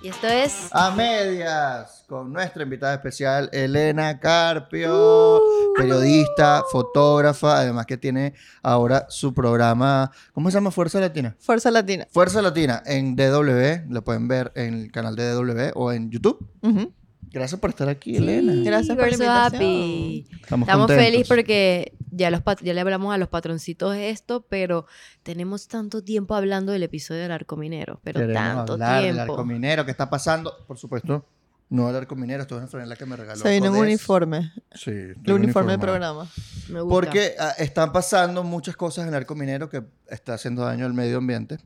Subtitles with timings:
[0.00, 0.68] Y esto es.
[0.70, 5.40] A medias, con nuestra invitada especial, Elena Carpio,
[5.76, 10.70] periodista, fotógrafa, además que tiene ahora su programa, ¿cómo se llama?
[10.70, 11.34] Fuerza Latina.
[11.40, 12.06] Fuerza Latina.
[12.12, 16.48] Fuerza Latina en DW, lo pueden ver en el canal de DW o en YouTube.
[16.62, 16.92] Ujú.
[17.30, 18.52] Gracias por estar aquí, Elena.
[18.64, 19.54] Gracias por invitación.
[19.54, 20.26] happy.
[20.42, 24.44] Estamos, Estamos felices porque ya, los pat- ya le hablamos a los patroncitos de esto,
[24.48, 24.86] pero
[25.22, 28.00] tenemos tanto tiempo hablando del episodio del arco minero.
[28.02, 29.32] Pero Queremos tanto hablar del tiempo.
[29.34, 30.52] arco minero, ¿qué está pasando?
[30.66, 31.26] Por supuesto,
[31.70, 33.40] no el arco minero, esto es una franela que me regaló.
[33.40, 34.52] Se viene un uniforme.
[34.74, 36.30] Sí, El uniforme del programa.
[36.68, 36.94] Me gusta.
[36.94, 40.94] Porque ah, están pasando muchas cosas en el arco minero que está haciendo daño al
[40.94, 41.58] medio ambiente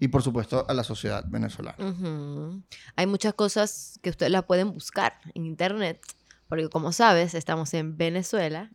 [0.00, 1.76] y por supuesto a la sociedad venezolana.
[1.78, 2.62] Ujú.
[2.96, 6.00] Hay muchas cosas que ustedes la pueden buscar en internet.
[6.48, 8.72] Porque como sabes, estamos en Venezuela.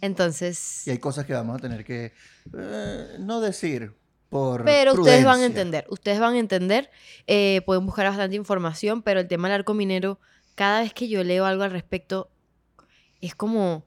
[0.00, 0.86] Entonces...
[0.86, 2.14] Y hay cosas que vamos a tener que
[2.56, 3.94] eh, no decir
[4.28, 6.90] por Pero ustedes van a entender, ustedes van a entender,
[7.26, 10.18] eh, pueden buscar bastante información, pero el tema del arco minero,
[10.54, 12.30] cada vez que yo leo algo al respecto,
[13.20, 13.84] es como,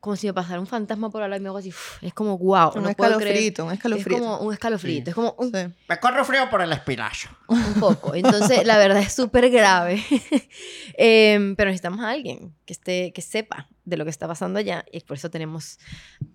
[0.00, 2.36] como si me pasara un fantasma por al lado y me hago así, es como
[2.36, 4.18] wow, un no escalofrito, un Es escalofrito.
[4.20, 5.04] como un escalofrío, Sí.
[5.06, 5.66] es como un, Sí.
[5.88, 7.28] Me corro frío por el espinacho.
[7.48, 8.14] un poco.
[8.14, 10.02] Entonces, la verdad es súper grave.
[10.96, 14.84] Em, pero necesitamos a alguien que, esté, que sepa de lo que está pasando allá.
[14.92, 15.78] Y por eso tenemos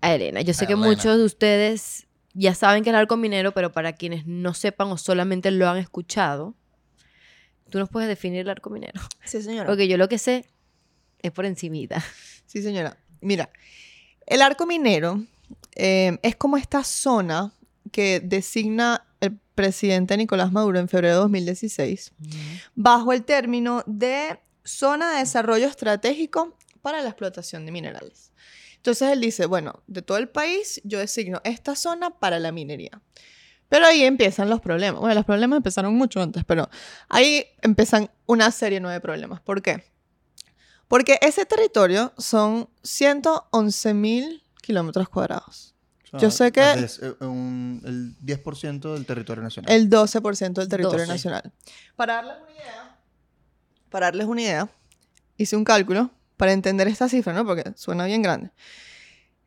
[0.00, 0.40] a Elena.
[0.42, 0.88] Yo sé A que Elena.
[0.88, 4.88] muchos de ustedes ya saben que es el arco minero, pero para quienes no sepan
[4.88, 6.54] o solamente lo han escuchado,
[7.70, 9.00] tú nos puedes definir el arco minero.
[9.24, 9.66] Sí, señora.
[9.66, 10.44] Porque yo lo que sé
[11.22, 12.02] es por encimita.
[12.46, 12.96] Sí, señora.
[13.20, 13.50] Mira,
[14.26, 15.24] el arco minero
[15.76, 17.52] eh, es como esta zona
[17.92, 22.12] que designa el presidente Nicolás Maduro en febrero de 2016
[22.74, 28.29] bajo el término de zona de desarrollo estratégico para la explotación de minerales.
[28.80, 33.02] Entonces él dice, bueno, de todo el país yo designo esta zona para la minería.
[33.68, 35.00] Pero ahí empiezan los problemas.
[35.00, 36.68] Bueno, los problemas empezaron mucho antes, pero
[37.10, 39.40] ahí empiezan una serie nueva de problemas.
[39.42, 39.84] ¿Por qué?
[40.88, 45.74] Porque ese territorio son 111 mil kilómetros cuadrados.
[46.04, 49.70] O sea, Yo sé que- es, eh, un- el 10% del territorio nacional.
[49.72, 51.12] El 12% del territorio 12.
[51.12, 51.52] nacional.
[51.96, 52.98] Para darles una idea,
[53.90, 54.68] para darles una idea,
[55.36, 57.44] hice un cálculo para entender esta cifra, ¿no?
[57.44, 58.50] Porque suena bien grande.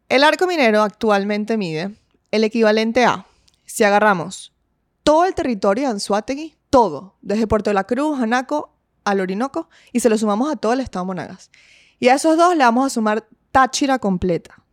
[0.09, 1.97] El arco minero actualmente mide
[2.29, 3.25] el equivalente a,
[3.65, 4.53] si agarramos
[5.01, 10.01] todo el territorio de Anzuategui, todo, desde Puerto de la Cruz, Anaco, al Orinoco, y
[10.01, 11.49] se lo sumamos a todo el estado de Monagas.
[11.97, 14.63] Y a esos dos le vamos a sumar Táchira completa.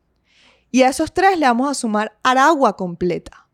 [0.71, 3.49] Y a esos tres le vamos a sumar Aragua completa.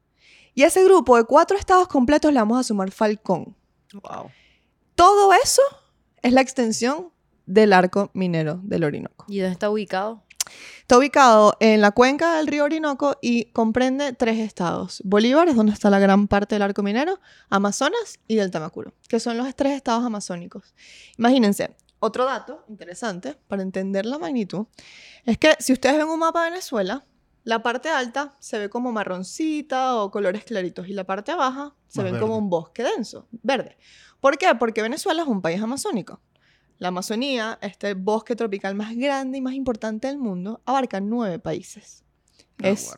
[0.54, 3.56] Y a ese grupo de cuatro estados completos le vamos a sumar Falcón.
[3.92, 4.28] Wow.
[4.96, 5.62] Todo eso
[6.20, 7.12] es la extensión
[7.46, 9.24] del arco minero del Orinoco.
[9.28, 10.22] ¿Y dónde está ubicado?
[10.80, 15.02] Está ubicado en la cuenca del río Orinoco y comprende tres estados.
[15.04, 17.18] Bolívar es donde está la gran parte del arco minero,
[17.48, 20.74] Amazonas y del Tamacuro, que son los tres estados amazónicos.
[21.18, 24.66] Imagínense, otro dato interesante para entender la magnitud
[25.24, 27.04] es que si ustedes ven un mapa de Venezuela,
[27.42, 32.02] la parte alta se ve como marroncita o colores claritos y la parte baja se
[32.02, 33.76] ve como un bosque denso, verde.
[34.20, 34.54] ¿Por qué?
[34.58, 36.20] Porque Venezuela es un país amazónico.
[36.78, 42.04] La Amazonía, este bosque tropical más grande y más importante del mundo, abarca nueve países.
[42.62, 42.90] Ah, es,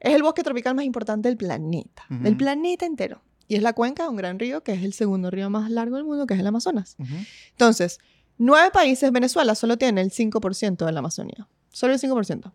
[0.00, 2.22] es el bosque tropical más importante del planeta, Ujú.
[2.22, 3.22] del planeta entero.
[3.48, 5.96] Y es la cuenca de un gran río que es el segundo río más largo
[5.96, 6.96] del mundo, que es el Amazonas.
[6.98, 7.14] Ujú.
[7.52, 7.98] Entonces,
[8.38, 11.48] nueve países, Venezuela solo tiene el 5% de la Amazonía.
[11.72, 12.52] Solo el 5%.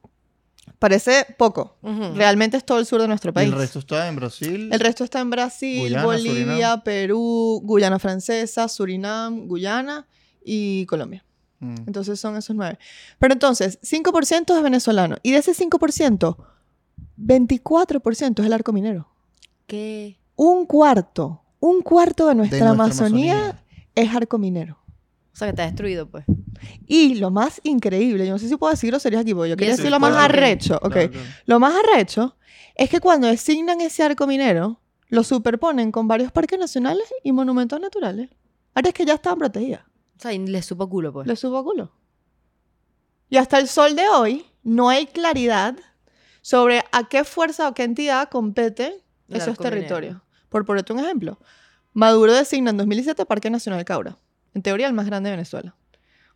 [0.80, 1.78] Parece poco.
[1.82, 2.14] Ujú.
[2.16, 3.50] Realmente es todo el sur de nuestro Y país.
[3.52, 4.70] el resto está en Brasil.
[4.72, 6.84] El resto está en Brasil, Guyana, Bolivia, Surinam.
[6.84, 10.08] Perú, Guyana Francesa, Surinam, Guyana
[10.44, 11.24] y Colombia.
[11.59, 11.75] Mm.
[11.88, 12.78] Entonces son esos nueve.
[13.19, 15.18] Pero entonces, 5% es venezolano.
[15.24, 16.35] Y de ese 5%,
[17.18, 19.07] 24% es el arco minero.
[19.68, 20.18] ¿Qué?
[20.35, 23.63] Un cuarto, un cuarto de nuestra, nuestra Amazonía, Amazonía.
[23.96, 24.78] es arco minero.
[25.34, 26.25] O sea, que está destruido, pues.
[26.88, 29.73] Y lo más increíble, yo no sé si puedo decir groserías aquí, porque yo quería
[29.75, 30.75] Sí, decir lo más arrecho.
[30.81, 30.91] ok.
[30.91, 31.28] Claro, claro.
[31.46, 32.35] Lo más arrecho
[32.75, 34.79] es que cuando designan ese arco minero,
[35.09, 38.29] lo superponen con varios parques nacionales y monumentos naturales.
[38.73, 39.82] Áreas que ya estaban protegidas.
[40.22, 41.26] O sea, y le supo culo, pues.
[41.26, 41.91] Le subo a culo.
[43.28, 45.76] Y hasta el sol de hoy no hay claridad
[46.44, 48.94] sobre a qué fuerza o qué entidad competen
[49.29, 49.78] El esos arco minero.
[49.78, 50.22] territorios.
[50.50, 51.40] Por ponerte un ejemplo,
[51.94, 54.20] Maduro designa en 2017 Parque Nacional Caura.
[54.53, 55.76] En teoría el más grande de Venezuela.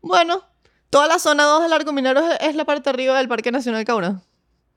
[0.01, 0.41] Bueno,
[0.89, 3.85] toda la zona 2 del arco minero es, es la parte arriba del Parque Nacional
[3.85, 4.23] Caura.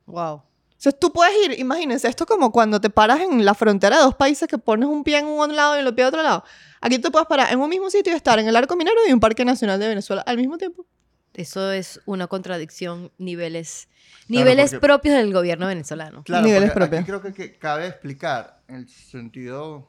[0.04, 0.42] Wow.
[0.78, 4.02] Entonces tú puedes ir, imagínense, esto es como cuando te paras en la frontera de
[4.04, 6.44] dos países que pones un pie en un lado y el pie en otro lado.
[6.80, 9.12] Aquí tú puedes parar en un mismo sitio y estar en el arco minero y
[9.12, 10.86] un Parque Nacional de Venezuela al mismo tiempo.
[11.34, 16.22] Eso es una contradicción, niveles, Claro, niveles porque- propios del gobierno venezolano.
[16.22, 17.20] Claro, Niveles porque aquí propios.
[17.22, 19.88] creo que, que cabe explicar en el sentido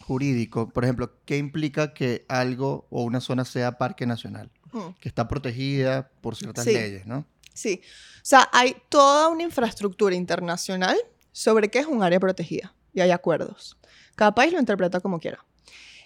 [0.00, 4.50] jurídico, por ejemplo, ¿qué implica que algo o una zona sea parque nacional?
[4.72, 4.94] Mm.
[5.00, 6.72] Que está protegida por ciertas Sí.
[6.72, 7.24] leyes, ¿no?
[7.52, 7.80] Sí.
[8.16, 10.96] O sea, hay toda una infraestructura internacional
[11.32, 12.74] sobre qué es un área protegida.
[12.94, 13.78] Y hay acuerdos.
[14.16, 15.44] Cada país lo interpreta como quiera.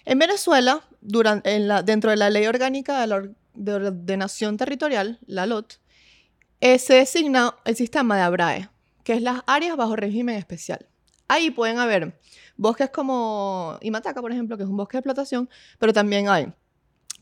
[0.05, 5.73] En Venezuela, dentro de la Ley Orgánica de, la Or- de Ordenación Territorial, la LOT,
[6.61, 8.69] eh, se designa el sistema de ABRAE,
[9.03, 10.87] que es las áreas bajo régimen especial.
[11.27, 12.17] Ahí pueden haber
[12.55, 16.53] bosques como Imataca, por ejemplo, que es un bosque de explotación, pero también hay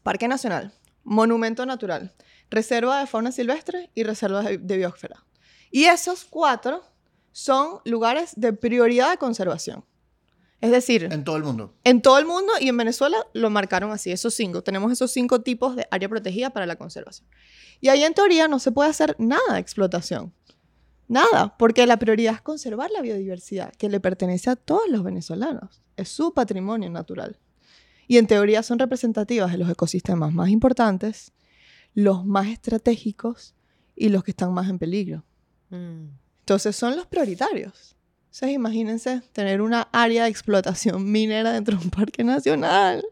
[0.04, 0.72] Parque Nacional,
[1.04, 2.13] Monumento Natural,
[2.50, 5.25] Reserva de Fauna Silvestre y Reserva de, de Biosfera.
[5.71, 6.83] Y esos cuatro
[7.31, 9.83] son lugares de prioridad de conservación.
[10.62, 11.75] Es decir, En todo el mundo.
[11.83, 14.63] en todo el mundo y en Venezuela lo marcaron así, esos cinco.
[14.63, 17.27] Tenemos esos cinco tipos de área protegida para la conservación.
[17.81, 20.33] Y ahí en teoría no se puede hacer nada de explotación.
[21.07, 25.83] Nada, porque la prioridad es conservar la biodiversidad que le pertenece a todos los venezolanos.
[25.98, 27.38] Es su patrimonio natural.
[28.07, 31.31] Y en teoría son representativas de los ecosistemas más importantes,
[31.95, 33.56] los más estratégicos
[33.95, 35.24] y los que están más en peligro.
[35.71, 36.09] Mm.
[36.42, 37.95] Entonces son los prioritarios.
[38.25, 43.03] Entonces imagínense tener una área de explotación minera dentro de un parque nacional.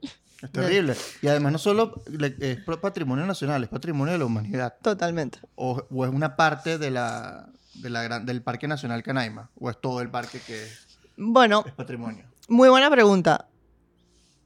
[0.42, 0.94] Es terrible.
[1.22, 2.04] Y además no solo
[2.40, 4.76] es patrimonio nacional, es patrimonio de la humanidad.
[4.82, 5.40] Totalmente.
[5.56, 9.50] O, o es una parte de la, de la gran- del Parque Nacional Canaima.
[9.58, 12.26] O es todo el parque que es, Bueno, es patrimonio.
[12.50, 13.48] muy buena pregunta.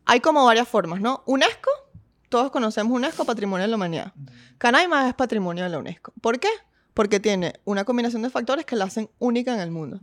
[0.06, 1.24] Hay como varias formas, ¿no?
[1.26, 1.72] UNESCO,
[2.30, 4.14] todos conocemos UNESCO, Patrimonio de la Humanidad.
[4.58, 6.14] Canaima es patrimonio de la UNESCO.
[6.22, 6.50] ¿Por qué?
[6.94, 10.00] Porque tiene una combinación de factores que la hacen única en el mundo.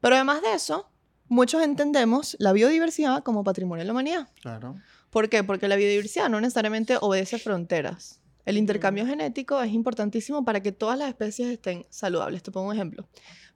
[0.00, 0.88] Pero además de eso,
[1.28, 4.28] muchos entendemos la biodiversidad como patrimonio de la humanidad.
[4.40, 4.76] Claro.
[5.10, 5.44] ¿Por qué?
[5.44, 8.20] Porque la biodiversidad no necesariamente obedece fronteras.
[8.46, 12.42] El intercambio genético es importantísimo para que todas las especies estén saludables.
[12.42, 13.06] Te pongo un ejemplo.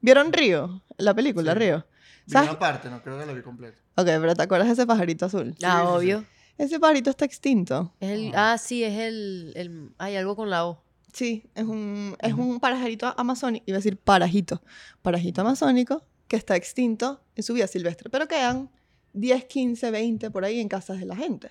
[0.01, 0.83] ¿Vieron Río?
[0.99, 1.59] La película Sí.
[1.59, 1.87] Río.
[2.27, 3.79] Vi parte, no creo que lo vi completo.
[3.97, 5.55] Ok, pero ¿te acuerdas de ese pajarito azul?
[5.63, 6.27] Ah, sí, sí.
[6.57, 7.93] Ese pajarito está extinto.
[8.01, 9.91] Es el, ah, sí, es el, el...
[9.99, 10.83] Hay algo con la O.
[11.13, 14.63] Sí, es un, es un pajarito amazónico, iba a decir parajito,
[15.01, 18.69] parajito amazónico que está extinto en su vida silvestre, pero quedan
[19.13, 21.51] 10, 15, 20 por ahí en casas de la gente.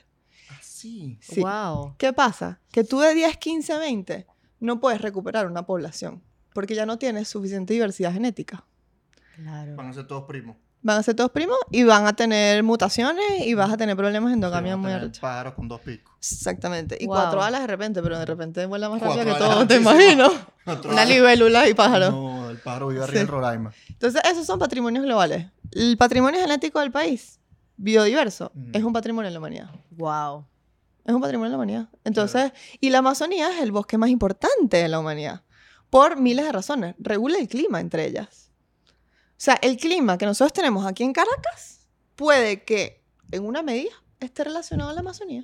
[0.50, 1.18] Ah, sí.
[1.22, 1.40] Sí.
[1.40, 1.96] Wow.
[1.98, 2.60] ¿Qué pasa?
[2.72, 4.28] Que tú de 10, 15, 20
[4.60, 6.22] no puedes recuperar una población
[6.54, 8.66] porque ya no tienes suficiente diversidad genética.
[9.36, 9.76] Claro.
[9.76, 10.58] Van a ser todos primos.
[10.86, 14.30] Van a ser todos primos y van a tener mutaciones y vas a tener problemas
[14.30, 15.20] Sí, endogamia a muy arrechos.
[15.20, 16.14] pájaros con dos picos.
[16.20, 16.98] Exactamente.
[17.00, 17.16] Y Wow.
[17.16, 19.90] cuatro alas de repente, pero de repente vuela más rápido que todo, te sí, sí.
[19.90, 20.30] imagino.
[20.92, 22.12] Una libélula y pájaro.
[22.12, 23.20] No, el pájaro vive arriba Sí.
[23.20, 23.74] del Roraima.
[23.90, 25.48] Entonces, esos son patrimonios globales.
[25.72, 27.40] El patrimonio genético del país,
[27.78, 28.72] biodiverso, Mm.
[28.76, 29.70] es un patrimonio de la humanidad.
[29.92, 30.46] Wow.
[31.06, 31.90] Es un patrimonio de la humanidad.
[32.04, 32.52] Entonces,
[32.82, 35.42] y la Amazonía es el bosque más importante de la humanidad.
[35.90, 36.96] Por miles de razones.
[37.00, 38.52] Regula el clima entre ellas.
[39.44, 41.86] O sea, el clima que nosotros tenemos aquí en Caracas
[42.16, 43.92] puede que, en una medida,
[44.22, 45.44] esté relacionado a la Amazonía.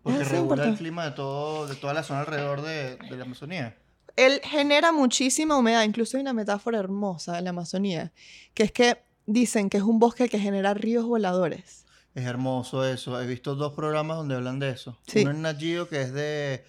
[0.00, 0.78] Porque regula el importante.
[0.78, 3.76] clima de, todo, de toda la zona alrededor de, de la Amazonía.
[4.14, 5.82] Él genera muchísima humedad.
[5.82, 8.12] Incluso hay una metáfora hermosa de la Amazonía,
[8.54, 11.84] que es que dicen que es un bosque que genera ríos voladores.
[12.14, 13.20] Es hermoso eso.
[13.20, 14.96] He visto dos programas donde hablan de eso.
[15.08, 15.22] Sí.
[15.22, 16.64] Uno en Nat Geo que es de...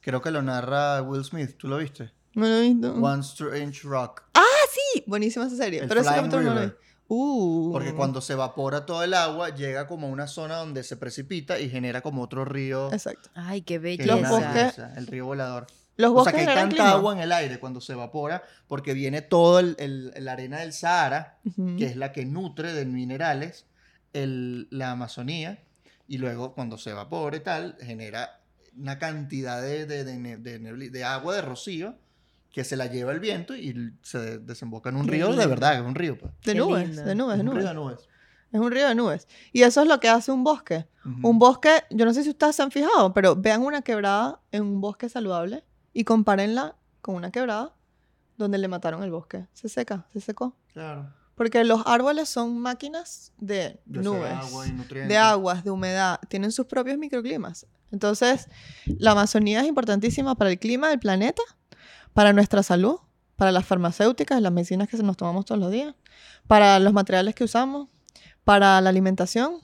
[0.00, 1.56] Creo que lo narra Will Smith.
[1.56, 2.10] ¿Tú lo viste?
[2.34, 2.94] No lo he visto.
[2.94, 4.24] One Strange Rock.
[4.70, 5.80] Sí, buenísima esa serie.
[5.80, 6.66] El pero ese Flying capítulo no lo vi.
[6.66, 6.78] River.
[7.08, 7.70] Uh.
[7.72, 11.58] Porque cuando se evapora todo el agua, llega como a una zona donde se precipita
[11.60, 12.92] y genera como otro río.
[12.92, 13.30] Exacto.
[13.34, 14.30] Ay, qué que es Los belleza.
[14.32, 15.66] bosques- belleza, El río volador.
[15.98, 16.90] Los O bosques sea que hay tanta clima.
[16.92, 20.72] agua en el aire cuando se evapora porque viene todo el, el- la arena del
[20.72, 21.38] Sahara,
[21.78, 23.64] que es la que nutre de minerales
[24.12, 25.62] el- la Amazonía,
[26.08, 28.40] y luego cuando se evapora y tal, genera
[28.76, 30.04] una cantidad de, de,
[30.90, 31.94] de agua, de rocío,
[32.56, 35.82] que se la lleva el viento y se desemboca en un río de verdad, es
[35.82, 36.16] un río.
[36.16, 36.32] pues.
[36.42, 37.64] De nubes, de nubes, Es de un río nubes.
[37.68, 38.08] de nubes.
[38.50, 39.28] Es un río de nubes.
[39.52, 40.86] Y eso es lo que hace un bosque.
[41.22, 44.62] Un bosque, yo no sé si ustedes se han fijado, pero vean una quebrada en
[44.62, 47.74] un bosque saludable y compárenla con una quebrada
[48.38, 49.46] donde le mataron el bosque.
[49.52, 50.56] Se seca, se secó.
[50.72, 51.12] Claro.
[51.34, 55.08] Porque los árboles son máquinas de nubes, agua y nutrientes.
[55.10, 57.66] de aguas, de humedad, tienen sus propios microclimas.
[57.92, 58.48] Entonces,
[58.86, 61.42] la Amazonía es importantísima para el clima del planeta,
[62.16, 62.96] para nuestra salud,
[63.36, 65.94] para las farmacéuticas, las medicinas que nos tomamos todos los días,
[66.46, 67.88] para los materiales que usamos,
[68.42, 69.56] para la alimentación.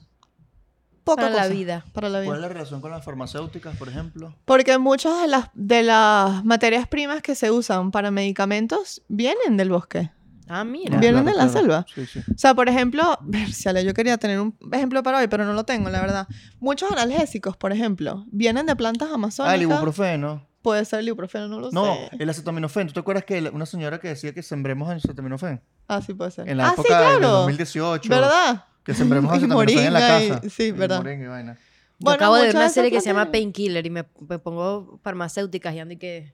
[1.03, 1.83] Poca Para la vida.
[1.93, 2.27] Para la vida.
[2.29, 4.35] ¿Cuál es la relación con las farmacéuticas, por ejemplo?
[4.45, 9.69] Porque muchas de las, de las materias primas que se usan para medicamentos vienen del
[9.69, 10.11] bosque.
[10.47, 10.97] Ah, mira.
[10.97, 11.59] Ah, Vienen claro, de la claro.
[11.59, 11.85] selva.
[11.95, 12.19] Sí, sí.
[12.19, 13.17] O sea, por ejemplo,
[13.83, 16.27] yo quería tener un ejemplo para hoy, pero no lo tengo, la verdad.
[16.59, 19.61] Muchos analgésicos, por ejemplo, vienen de plantas Ah, el amazónicas.
[19.61, 20.52] ibuprofeno.
[20.63, 22.09] Puede ser el ibuprofeno, no lo No, sé.
[22.19, 22.87] el acetaminofén.
[22.87, 25.61] ¿Tú te acuerdas que la- una señora que decía que sembremos acetaminofén?
[25.87, 26.47] Ah, sí puede ser.
[26.49, 27.27] En la ah, sí, época de claro.
[27.29, 28.09] 2018.
[28.09, 28.65] ¿Verdad?
[28.83, 30.49] Que sembremos Y acetaminofén en la moringa y- casa.
[30.49, 30.97] sí, verdad.
[31.03, 31.53] moringa y vaina.
[31.53, 31.59] Yo
[31.99, 34.05] Bueno, acabo de ver muchas una esas serie que se llama plantas- Painkiller y me,
[34.27, 36.33] me pongo farmacéuticas y ando y que...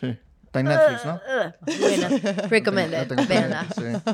[0.00, 0.18] Sí.
[0.46, 1.20] Está en Netflix, ¿no?
[1.80, 2.08] Buena.
[2.08, 3.08] La Recommended.
[3.08, 3.66] tengo- la tengo Véanla.
[3.76, 4.12] pendiente,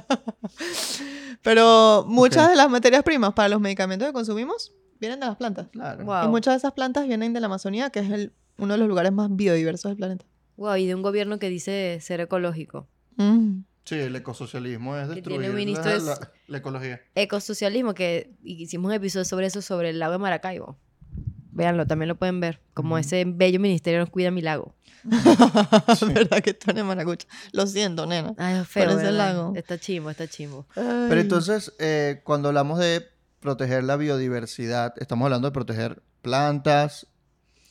[0.59, 1.37] sí.
[1.42, 2.50] Pero muchas Ok.
[2.50, 5.69] de las materias primas para los medicamentos que consumimos vienen de las plantas.
[5.73, 6.04] Claro.
[6.04, 6.25] Wow.
[6.25, 8.88] Y muchas de esas plantas vienen de la Amazonía, que es el, uno de los
[8.88, 10.25] lugares más biodiversos del planeta.
[10.56, 12.87] Wow, y de un gobierno que dice ser ecológico.
[13.16, 13.61] Mm.
[13.85, 17.00] Sí, el ecosocialismo es Que destruir tiene un ministro la, es- la- la ecología.
[17.16, 20.78] Ecosocialismo, que hicimos un episodio sobre eso, sobre el lago de Maracaibo.
[21.54, 22.61] Véanlo, también lo pueden ver.
[22.75, 22.99] Como Ujú.
[23.00, 24.75] ese bello ministerio nos cuida mi lago.
[26.14, 27.26] ¿Verdad que tú eres maracucha?
[27.52, 28.35] Lo siento, nena.
[28.38, 29.12] Ay, es feo, ¿verdad?
[29.12, 29.52] lago.
[29.56, 30.66] Está chimbo, está chimbo.
[30.75, 33.06] Pero entonces, eh, cuando hablamos de
[33.40, 37.06] proteger la biodiversidad, estamos hablando de proteger plantas,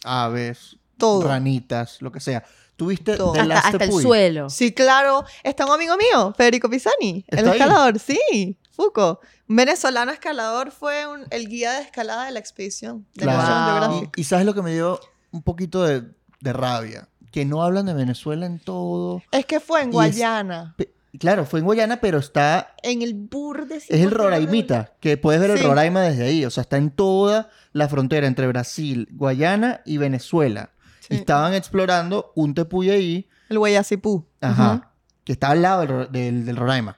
[0.04, 1.28] aves, Todo.
[1.28, 2.44] ranitas, lo que sea.
[2.76, 3.34] ¿Tuviste Todo.
[3.34, 4.04] The Hasta, Last hasta el Tepuy?
[4.04, 4.50] suelo.
[4.50, 5.24] Sí, claro.
[5.44, 7.58] Está un amigo mío, Federico Pisani, el ¿Está ahí?
[7.60, 8.00] escalador.
[8.00, 9.20] Sí, Fuco.
[9.48, 13.38] Venezolano escalador fue un- el guía de escalada de la expedición de Claro.
[13.40, 13.82] National Wow.
[13.90, 14.18] Geographic.
[14.18, 15.00] Y, y sabes lo que me dio
[15.32, 16.04] un poquito de,
[16.40, 19.22] de rabia, que no hablan de Venezuela en todo.
[19.32, 23.02] Es que fue en Y es- Guayana, Pe- Claro, fue en Guayana, pero está en
[23.02, 23.76] el burde.
[23.76, 25.64] es el Roraimita, que puedes ver Sí.
[25.64, 29.98] el Roraima desde ahí, o sea, está en toda la frontera entre Brasil, Guayana y
[29.98, 30.72] Venezuela.
[31.10, 34.28] Y estaban explorando un tepuy ahí El Guayacipú.
[34.42, 34.92] Ajá.
[35.24, 36.98] Que está al lado del, del, del Roraima.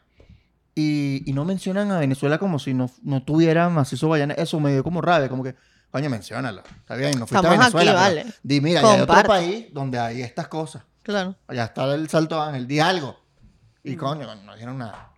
[0.76, 4.34] Y, y no mencionan a Venezuela como si no, no tuviera macizo Guayana.
[4.36, 5.56] Eso me dio como rabia, como que,
[5.92, 6.64] coño, menciónalo.
[6.80, 7.92] Está bien, no fuiste Estamos a Venezuela.
[7.92, 8.34] aquí, pero vale.
[8.44, 10.84] Di, mira, ya hay otro país donde hay estas cosas.
[11.04, 11.36] Claro.
[11.48, 13.20] Allá está el Salto Ángel, di algo.
[13.84, 15.12] Y coño, no, dijeron nada.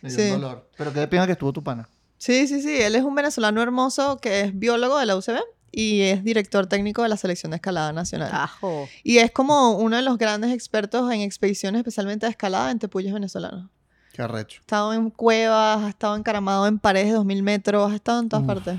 [0.00, 0.30] Me dio Sí.
[0.32, 0.70] un dolor.
[0.76, 1.88] Pero qué pena que estuvo tu pana.
[2.18, 2.80] Sí, sí, sí.
[2.80, 5.38] Él es un venezolano hermoso que es biólogo de la UCB
[5.72, 8.30] y es director técnico de la Selección de Escalada Nacional.
[8.32, 8.88] Ajo.
[9.02, 13.12] Y es como uno de los grandes expertos en expediciones, especialmente de escalada en tepuyes
[13.12, 13.68] venezolanos.
[14.12, 14.60] Qué arrecho.
[14.60, 18.28] Ha estado en cuevas, ha estado encaramado en paredes de 2000 metros, ha estado en
[18.28, 18.46] todas Uf.
[18.46, 18.78] partes.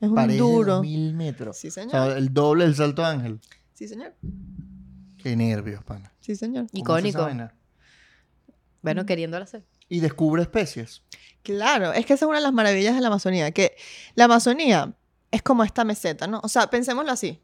[0.00, 0.80] Es un Paredes de duro.
[0.80, 1.56] mil metros.
[1.58, 1.90] Sí, O señor.
[1.90, 3.40] sea, el doble del Salto Ángel.
[3.74, 4.14] Sí, señor.
[5.18, 6.12] Qué nervios, pana.
[6.20, 6.66] Sí, señor.
[6.84, 7.50] ¿Cómo hace esa Icónico.
[8.80, 9.64] Bueno, queriéndolo hacer.
[9.88, 11.02] Y descubre especies.
[11.42, 13.76] Claro, es que esa es una de las maravillas de la Amazonía, que
[14.14, 14.94] la Amazonía
[15.30, 16.40] es como esta meseta, ¿no?
[16.42, 17.40] O sea, pensémoslo así.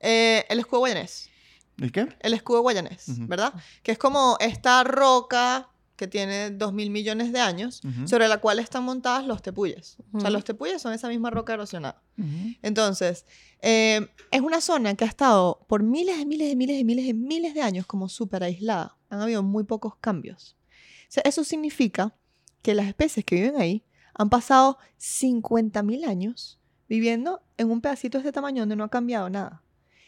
[0.00, 1.30] Eh, el escudo guayanés.
[1.78, 2.08] ¿El qué?
[2.20, 3.04] El escudo guayanés.
[3.28, 3.54] ¿verdad?
[3.82, 8.58] Que es como esta roca que tiene dos mil millones de años, sobre la cual
[8.58, 9.98] están montadas los tepuyes.
[10.12, 12.02] O sea, los tepuyes son esa misma roca erosionada.
[12.60, 13.24] Entonces,
[13.60, 17.06] eh, es una zona que ha estado por miles de miles de miles de miles
[17.06, 18.96] de miles de años como súper aislada.
[19.10, 20.56] Han habido muy pocos cambios.
[21.02, 22.16] O sea, eso significa
[22.62, 28.22] que las especies que viven ahí han pasado 50.000 años viviendo en un pedacito de
[28.22, 29.62] este tamaño donde no ha cambiado nada.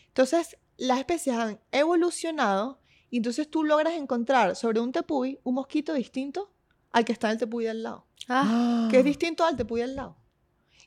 [0.09, 2.81] Entonces, las especies han evolucionado
[3.11, 6.53] y entonces tú logras encontrar sobre un tepuy un mosquito distinto
[6.93, 9.97] al que está en el tepuy del lado Ah, que es distinto al tepuy del
[9.97, 10.17] lado.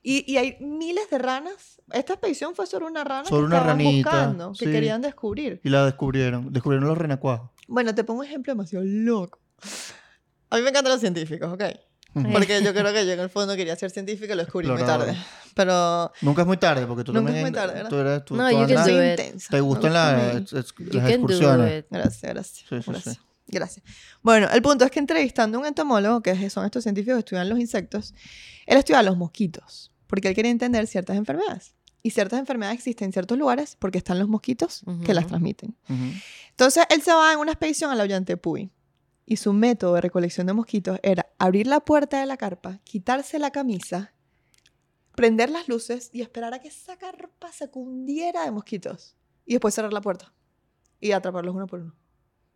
[0.01, 1.81] Y, y hay miles de ranas.
[1.91, 4.71] Esta expedición fue sobre una rana Sobre que una estaban ranita, buscando, que sí.
[4.71, 5.61] querían descubrir.
[5.63, 6.51] Y la descubrieron.
[6.51, 7.51] Descubrieron los renacuajos.
[7.67, 9.39] Bueno, te pongo un ejemplo demasiado loco.
[10.49, 11.63] A mí me encantan los científicos, ¿ok?
[12.31, 14.81] Porque yo creo que yo en el fondo quería ser científica y lo descubrí muy
[14.83, 15.15] tarde.
[15.53, 17.45] Pero Nunca es muy tarde, porque tú Nunca también...
[17.45, 17.89] es muy tarde, ¿verdad?
[17.89, 19.19] Tú eres, tú, No, tú you can andas- do soy it.
[19.19, 19.47] intensa.
[19.51, 20.39] ¿Te gustan gusta las, a mí.
[20.39, 21.79] ex- you las can do excursiones?
[21.79, 21.85] it.
[21.91, 22.65] Gracias, gracias.
[22.69, 22.91] Sí, sí, sí.
[22.91, 23.19] gracias.
[23.49, 23.85] Gracias.
[24.23, 27.47] Bueno, el punto es que entrevistando a un entomólogo, que son estos científicos que estudian
[27.49, 28.13] los insectos,
[28.65, 31.73] él estudia los mosquitos, porque él quería entender ciertas enfermedades.
[32.03, 35.29] Y ciertas enfermedades existen en ciertos lugares porque están los mosquitos que las Ujú.
[35.29, 35.75] transmiten.
[35.89, 36.03] Ujú.
[36.51, 38.71] Entonces, él se va en una expedición al Ollantaypuy.
[39.29, 43.39] Y su método de recolección de mosquitos era abrir la puerta de la carpa, quitarse
[43.39, 44.13] la camisa,
[45.15, 49.17] prender las luces y esperar a que esa carpa se cundiera de mosquitos.
[49.45, 50.33] Y después cerrar la puerta.
[51.01, 51.95] Y atraparlos uno por uno.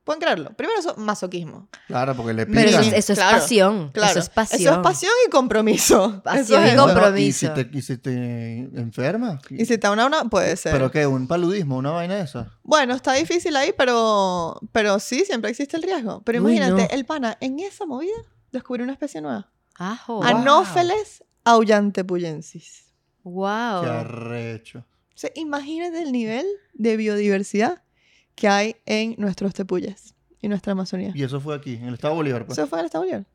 [0.03, 0.51] ¿Pueden creerlo?
[0.53, 1.69] Primero eso, masoquismo.
[1.85, 2.83] Claro, porque le Pero pican.
[2.85, 3.91] eso, eso es Claro, pasión.
[3.91, 4.11] Claro.
[4.11, 4.61] Eso es pasión.
[4.61, 6.21] Eso es pasión y compromiso.
[6.23, 7.19] Pasión Eso y es no, compromiso.
[7.19, 9.39] ¿Y si te, y si te enfermas?
[9.51, 10.71] Y si te da una, una, puede ser.
[10.71, 11.05] ¿Pero qué?
[11.05, 11.77] ¿Un paludismo?
[11.77, 12.51] ¿Una vaina de esa?
[12.63, 16.23] Bueno, está difícil ahí, pero, pero sí, siempre existe el riesgo.
[16.23, 16.97] Pero Uy, imagínate, no.
[16.97, 18.15] el pana en esa movida
[18.51, 19.51] descubrió una especie nueva.
[19.75, 20.15] Ajo.
[20.15, 20.23] Wow.
[20.23, 22.85] Anopheles auyantepuyensis.
[23.23, 23.83] Wow.
[23.83, 24.79] Qué arrecho.
[24.79, 27.83] O sea, imagínate el nivel de biodiversidad
[28.41, 31.11] que hay en nuestros tepuyes y nuestra Amazonía.
[31.13, 32.43] Y eso fue aquí, en el estado Bolívar.
[32.47, 32.57] Pues.
[32.57, 33.25] Eso fue en el Estado Bolívar.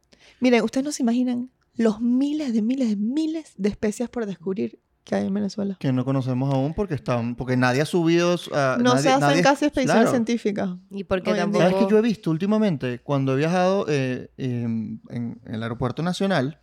[0.41, 4.81] Miren, ustedes no se imaginan los miles de miles de miles de especies por descubrir
[5.05, 5.77] que hay en Venezuela.
[5.79, 8.35] Que no conocemos aún porque están, porque nadie ha subido.
[8.53, 10.11] ah, No nadie- se hacen nadie- casi expediciones claro.
[10.11, 10.71] científicas.
[10.91, 11.63] Y porque tampoco...
[11.65, 12.99] ¿Sabes que yo he visto últimamente?
[12.99, 16.59] Cuando he viajado eh, em, en, en el aeropuerto nacional,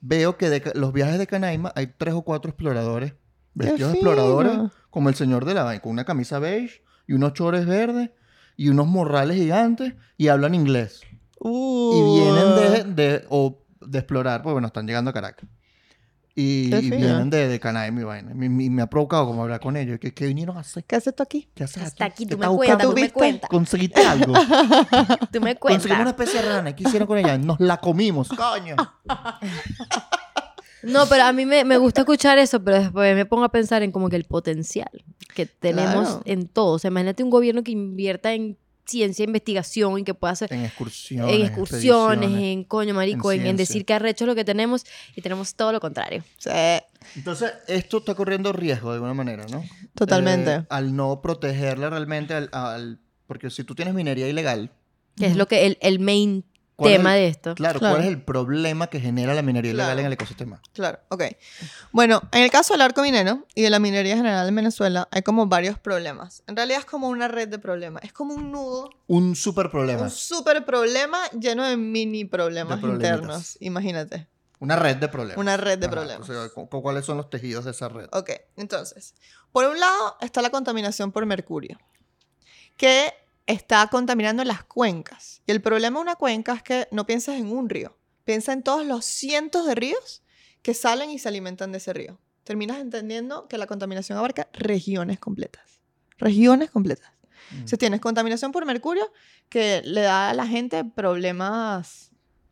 [0.00, 3.14] veo que de los viajes de Canaima hay tres o cuatro exploradores,
[3.54, 4.52] vestidos de exploradores,
[4.90, 8.10] como el señor de la con una camisa beige y unos chores verdes
[8.56, 11.00] y unos morrales gigantes y hablan inglés.
[11.42, 15.48] Y vienen de, de, o de explorar, pues bueno, están llegando a Caracas.
[16.36, 18.30] Y, vienen de, de Canaima y vaina.
[18.30, 19.98] Y me, me ha provocado como hablar con ellos.
[20.00, 20.84] ¿Qué, qué vinieron a hacer?
[20.84, 21.48] ¿Qué haces tú aquí?
[21.52, 23.50] ¿Qué haces Hasta aquí, ¿Qué tú me cuentas, tú cuentas.
[23.50, 24.34] ¿Conseguiste algo?
[25.32, 26.06] Tú me Conseguimos una cuentas.
[26.06, 26.76] especie de rana.
[26.76, 27.36] ¿Qué hicieron con ella?
[27.38, 28.76] Nos la comimos, coño.
[30.82, 33.82] No, pero a mí me, me gusta escuchar eso, pero después me pongo a pensar
[33.82, 34.90] en como que el potencial
[35.34, 36.22] que tenemos Claro.
[36.24, 36.72] en todo.
[36.74, 38.56] O sea, imagínate un gobierno que invierta en
[38.86, 41.34] ciencia, investigación y que pueda hacer En excursiones.
[41.36, 43.62] en excursiones, en coño, marico, en, en ciencia.
[43.62, 44.84] decir que arrecho es lo que tenemos
[45.14, 46.24] y tenemos todo lo contrario.
[46.38, 46.50] Sí,
[47.14, 49.62] Entonces, esto está corriendo riesgo de alguna manera, ¿no?
[49.94, 50.50] totalmente.
[50.54, 54.72] Eh, al no protegerla realmente, al, al- porque si tú tienes minería ilegal,
[55.16, 56.49] Que es lo que el, el main ¿cuál es
[56.88, 57.54] tema el- de esto.
[57.54, 57.94] claro, Claro.
[57.96, 60.00] ¿cuál es el problema que genera la minería ilegal Claro.
[60.00, 60.60] en el ecosistema?
[60.72, 61.22] Claro, ok.
[61.92, 65.22] Bueno, en el caso del arco minero y de la minería general en Venezuela, hay
[65.22, 66.42] como varios problemas.
[66.46, 68.02] En realidad es como una red de problemas.
[68.04, 70.02] Es como un nudo, Un super problema.
[70.02, 73.56] un súper problema lleno de mini problemas De internos.
[73.60, 74.26] Imagínate.
[74.58, 75.38] Una red de problemas.
[75.38, 76.28] Una red de Ajá, problemas.
[76.28, 78.08] o sea, cu- cu- ¿cuáles son los tejidos de esa red?
[78.12, 79.14] Ok, entonces,
[79.52, 81.78] por un lado está la contaminación por mercurio,
[82.76, 83.12] que
[83.50, 85.42] está contaminando las cuencas.
[85.46, 88.62] Y el problema de una cuenca es que no piensas en un río, piensa en
[88.62, 90.22] todos los cientos de ríos
[90.62, 92.18] que salen y se alimentan de ese río.
[92.44, 95.80] Terminas entendiendo que la contaminación abarca regiones completas.
[96.18, 97.10] Regiones completas.
[97.50, 97.54] Mm.
[97.54, 99.10] Entonces tienes contaminación por mercurio
[99.48, 102.09] que le da a la gente problemas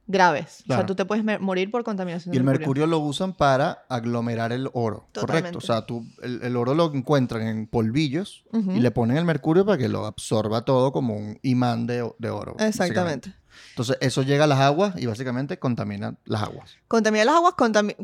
[0.08, 0.64] graves.
[0.68, 4.52] O sea, tú te puedes morir por contaminación Y el mercurio lo usan para aglomerar
[4.52, 5.52] el oro, Totalmente.
[5.52, 5.58] correcto.
[5.58, 9.64] O sea, tú, el, el oro lo encuentran en polvillos y le ponen el mercurio
[9.64, 12.56] para que lo absorba todo como un imán de, de oro.
[12.58, 13.34] Exactamente.
[13.70, 16.76] Entonces, eso llega a las aguas y básicamente contamina las aguas.
[16.88, 17.54] Contamina las aguas,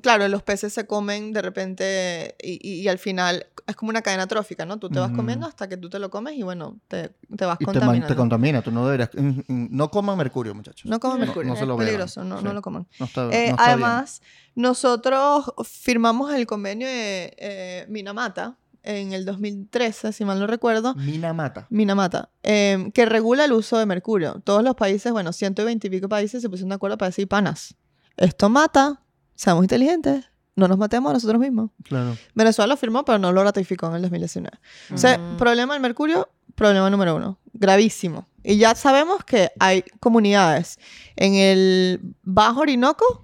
[0.03, 4.03] claro, los peces se comen de repente y, y- y al final es como una
[4.03, 4.79] cadena trófica, ¿no?
[4.79, 7.57] Tú te vas comiendo hasta que tú te lo comes y bueno, te, te vas
[7.59, 8.07] Y te, contaminando.
[8.07, 8.63] te contamina.
[8.63, 9.11] Tú no deberías.
[9.15, 10.85] mm, mm, No coman mercurio, muchachos.
[10.91, 11.87] no coman mercurio, no se es lo beban.
[11.87, 12.55] peligroso, no, no Sí.
[12.55, 12.87] lo coman.
[13.01, 13.57] No está, Eh, bien.
[13.59, 14.21] además,
[14.55, 21.33] nosotros firmamos el convenio de eh, Minamata en el 2013, si mal no recuerdo, Mina
[21.33, 21.67] mata.
[21.71, 24.41] Minamata, eh, que regula el uso de mercurio.
[24.45, 27.75] Todos los países, bueno, 120 y pico países se pusieron de acuerdo para decir, panas,
[28.17, 29.01] esto mata,
[29.35, 31.71] seamos inteligentes, no nos matemos a nosotros mismos.
[31.83, 32.17] Claro.
[32.35, 34.57] Venezuela lo firmó, pero no lo ratificó en el 2019.
[34.93, 35.37] O sea, Mm.
[35.37, 38.29] problema del mercurio, problema número uno, gravísimo.
[38.45, 40.79] Y ya sabemos que hay comunidades
[41.17, 43.23] en el Bajo Orinoco,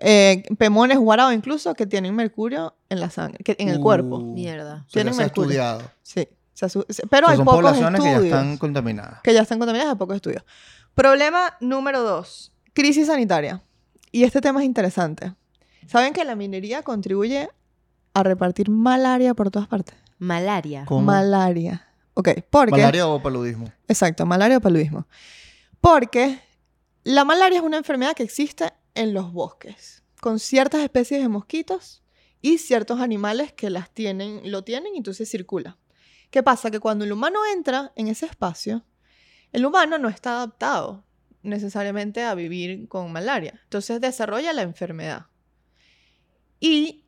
[0.00, 4.18] eh, Pemones, Guarao incluso, que tienen mercurio en la sangre, que- en el Uh, cuerpo.
[4.20, 4.86] Mierda.
[4.90, 5.50] Tienen se ha mercurio.
[5.50, 5.82] estudiado.
[6.02, 6.26] Sí.
[6.52, 9.20] se asu- se- Pero O sea, hay son pocos poblaciones estudios que ya están contaminadas.
[9.22, 10.42] que ya están contaminadas, hay pocos estudios.
[10.94, 13.62] Problema número dos, crisis sanitaria.
[14.12, 15.32] Y este tema es interesante.
[15.86, 17.48] ¿Saben que la minería contribuye
[18.12, 19.94] a repartir malaria por todas partes?
[20.18, 20.84] Malaria.
[20.84, 21.00] ¿Cómo?
[21.02, 21.86] Malaria.
[22.14, 22.72] Ok, porque...
[22.72, 23.72] Malaria o paludismo.
[23.88, 25.06] Exacto, malaria o paludismo.
[25.80, 26.40] Porque
[27.04, 32.02] la malaria es una enfermedad que existe en los bosques, con ciertas especies de mosquitos
[32.40, 35.78] y ciertos animales que las tienen, lo tienen y entonces circula.
[36.30, 36.70] ¿Qué pasa?
[36.70, 38.84] Que cuando el humano entra en ese espacio,
[39.52, 41.04] el humano no está adaptado
[41.42, 43.60] necesariamente a vivir con malaria.
[43.64, 45.26] Entonces desarrolla la enfermedad.
[46.60, 47.04] Y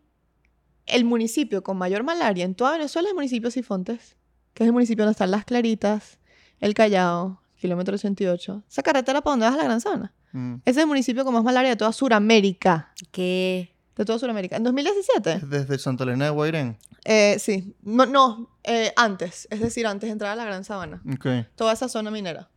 [0.87, 4.17] el municipio con mayor malaria en toda Venezuela es el municipio Sifontes,
[4.55, 6.19] que es el municipio donde están Las Claritas,
[6.59, 8.65] El Callao, kilómetro 88.
[8.69, 10.15] Esa carretera para donde vas a la Gran Sabana.
[10.33, 10.55] Mm.
[10.65, 12.93] Ese es el municipio con más malaria de toda Sudamérica.
[13.11, 13.75] ¿Qué?
[13.97, 14.57] De toda Sudamérica.
[14.57, 15.33] En 2017.
[15.33, 16.79] Es Desde Santa Elena de Guairén.
[17.05, 17.75] Eh, sí.
[17.83, 19.47] No, no eh, antes.
[19.51, 21.03] Es decir, antes de entrar a la Gran Sabana.
[21.13, 21.27] Ok.
[21.57, 22.49] Toda esa zona minera.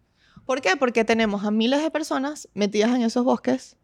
[0.45, 0.75] ¿Por qué?
[0.77, 3.77] Porque tenemos a miles de personas metidas en esos bosques,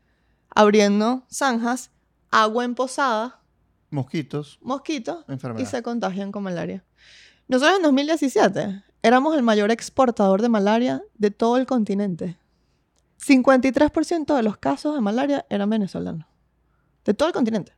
[0.50, 1.90] abriendo zanjas,
[2.30, 3.40] agua emposada,
[3.90, 5.68] Mosquitos, mosquitos, y enfermedad.
[5.70, 6.86] se contagian con malaria.
[7.50, 12.38] Nosotros en 2017 éramos el mayor exportador de malaria de todo el continente.
[13.26, 16.26] 53% de los casos de malaria eran venezolanos.
[17.06, 17.74] De todo el continente.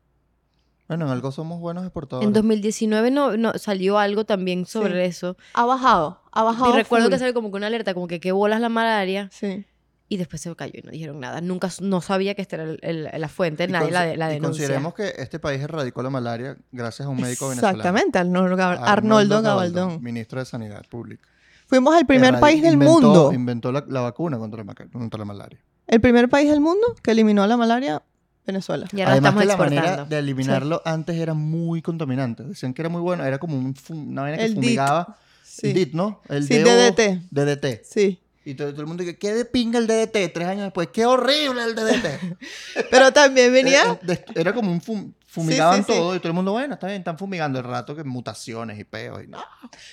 [0.87, 2.27] Bueno, en algo somos buenos exportadores.
[2.27, 5.37] En 2019 no, no salió algo también sobre eso.
[5.53, 6.71] Ha bajado, ha bajado.
[6.73, 7.13] Y recuerdo full.
[7.13, 9.29] que salió como que una alerta, como que qué bolas la malaria.
[9.31, 9.65] Sí.
[10.09, 11.39] Y después se cayó y no dijeron nada.
[11.41, 14.29] Nunca, no sabía que esta era el- el- la fuente, Y nadie la, consi- la
[14.29, 14.41] y denuncia.
[14.63, 17.77] consideremos que este país erradicó la malaria gracias a un médico venezolano.
[17.77, 20.03] Exactamente, Arnoldo, Arnoldo Gabaldón.
[20.03, 21.27] Ministro de Sanidad Pública.
[21.67, 23.31] Fuimos el primer país del inventó- mundo.
[23.33, 25.59] Inventó la, la vacuna contra la, maca- contra la malaria.
[25.87, 28.01] El primer país del mundo que eliminó la malaria,
[28.45, 28.87] Venezuela.
[28.91, 29.81] Y ahora Además estamos que la exportando.
[29.89, 32.43] manera de eliminarlo antes era muy contaminante.
[32.43, 33.23] Decían que era muy bueno.
[33.25, 34.63] Era como un fum- una vaina que El DIT.
[34.63, 35.17] fumigaba.
[35.43, 35.67] Sí.
[35.67, 36.21] El DIT, ¿no?
[36.29, 37.21] El Sí, DO DDT.
[37.31, 37.81] DDT.
[37.85, 38.19] Sí.
[38.45, 40.33] Y todo, todo el mundo dice, ¿qué de pinga el DDT?
[40.33, 42.37] Tres años después, ¡qué horrible el DDT!
[42.91, 43.83] Pero también venía...
[43.83, 45.97] Era, de- era como un fum- fumigaban sí, sí.
[45.99, 48.83] todo y todo el mundo, bueno, está bien, están fumigando el rato que mutaciones y
[48.83, 49.39] peos y no.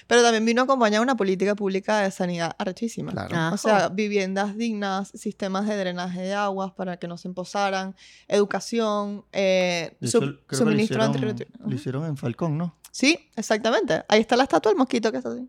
[0.07, 3.13] Pero también vino acompañada una política pública de sanidad arrechísima.
[3.13, 3.31] Claro.
[3.35, 3.51] Ah.
[3.55, 7.97] O sea, viviendas dignas, sistemas de drenaje de aguas para que no se emposaran,
[8.29, 11.69] educación, eh, sub- que lo suministro hicieron, antirretroviral.
[11.71, 12.77] lo hicieron en Falcón, ¿no?
[12.91, 14.03] Sí, exactamente.
[14.09, 15.49] Ahí está la estatua del mosquito que está así.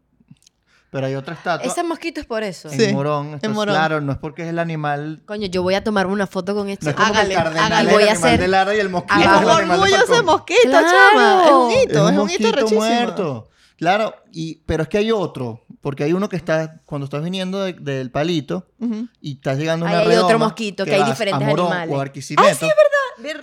[0.92, 2.70] Pero hay otra estatua Ese mosquito es por eso.
[2.70, 3.34] en Sí, Morón.
[3.36, 3.74] Esto en es Morón.
[3.76, 5.22] Claro, no es porque es el animal...
[5.26, 6.84] Coño, yo voy a tomarme una foto con esto.
[6.86, 7.88] No es como que Hágale, el cardenal hágale.
[7.90, 9.68] es Voy el a animal hacer- de Lara y el mosquito Ah, Es un animal
[9.68, 10.26] de orgullo ese Falcón.
[10.26, 10.88] mosquito, Claro.
[10.88, 11.44] chama.
[11.46, 12.82] Es un Es hito, un es un hito mosquito rechísimo.
[12.82, 13.48] muerto.
[13.78, 17.64] Claro, y, pero es que hay otro, porque hay uno que está, cuando estás viniendo
[17.64, 19.08] de- del palito Ujú.
[19.22, 21.68] y estás llegando a Ahí una hay otro mosquito, que hay vas a diferentes Morón
[21.68, 21.92] animales.
[21.92, 22.44] O a Barquisimeto,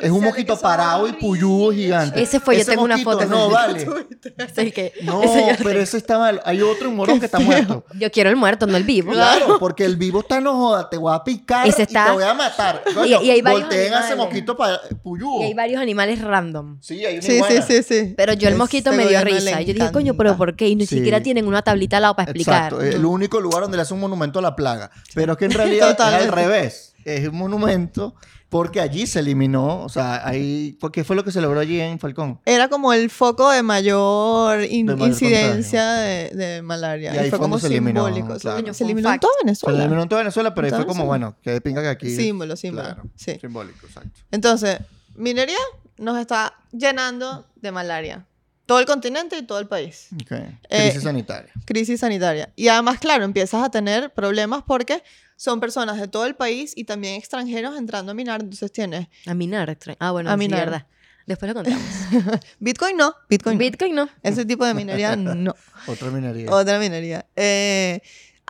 [0.00, 2.22] Es un mosquito parado y puyudo gigante.
[2.22, 3.86] Ese fue, yo tengo una foto No, vale.
[4.38, 6.40] Así que, No, ese pero ese está mal.
[6.44, 7.84] Hay otro en Morón que está muerto.
[7.98, 9.12] yo quiero el muerto, no el vivo.
[9.12, 12.10] Claro, porque el vivo está no joda, te voy a picar Ese y está- te
[12.12, 12.82] voy a matar.
[12.90, 14.16] Y- Coño, y hay varios volteen a ese animales.
[14.18, 15.40] mosquito pa- puyudo.
[15.40, 16.78] Y hay varios animales random.
[16.80, 18.14] Sí, hay una Sí, sí, sí, sí.
[18.16, 19.60] Pero yo el Ese mosquito me dio risa.
[19.60, 20.36] Yo dije, coño, pero.
[20.36, 20.68] ¿por qué?
[20.68, 20.96] Y ni Sí.
[20.96, 22.72] siquiera tienen una tablita al lado para explicar.
[22.72, 24.90] Exacto, el único lugar donde le hace un monumento a la plaga.
[25.14, 26.94] Pero es que en realidad es al revés.
[27.04, 28.14] Es un monumento
[28.50, 31.98] porque allí se eliminó, o sea, ahí, ¿qué fue lo que se logró allí en
[31.98, 32.40] Falcón?
[32.46, 37.12] Era como el foco de mayor in- De mayor incidencia de, de malaria.
[37.12, 38.38] Y Y, ahí fue como se eliminó, simbólico.
[38.40, 38.72] claro.
[38.74, 39.78] Se eliminó en toda Se Venezuela.
[39.80, 42.14] eliminó en toda Venezuela, pero ahí fue como, bueno, que de pinga que aquí.
[42.16, 42.84] Símbolo, símbolo.
[42.84, 43.38] Claro, Sí.
[43.40, 44.20] Simbólico, exacto.
[44.30, 44.78] Entonces,
[45.14, 45.58] minería
[45.98, 48.24] nos está llenando de malaria.
[48.64, 50.08] Todo el continente y todo el país.
[50.22, 50.30] Ok.
[50.32, 51.50] Eh, Crisis sanitaria.
[51.64, 52.52] Crisis sanitaria.
[52.54, 55.02] Y además, claro, empiezas a tener problemas porque
[55.40, 58.40] son personas de todo el país y también extranjeros entrando a minar.
[58.42, 59.78] Entonces tienes A minar.
[60.00, 60.58] Ah, bueno, A sí, minar.
[60.66, 60.86] verdad.
[61.26, 61.80] Después lo contamos.
[62.58, 63.64] Bitcoin no, Bitcoin no.
[63.64, 64.08] Bitcoin no.
[64.22, 65.54] Ese tipo de minería no.
[65.86, 66.50] Otra minería.
[66.50, 67.24] Otra minería.
[67.36, 68.00] Eh,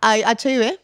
[0.01, 0.79] hay HIV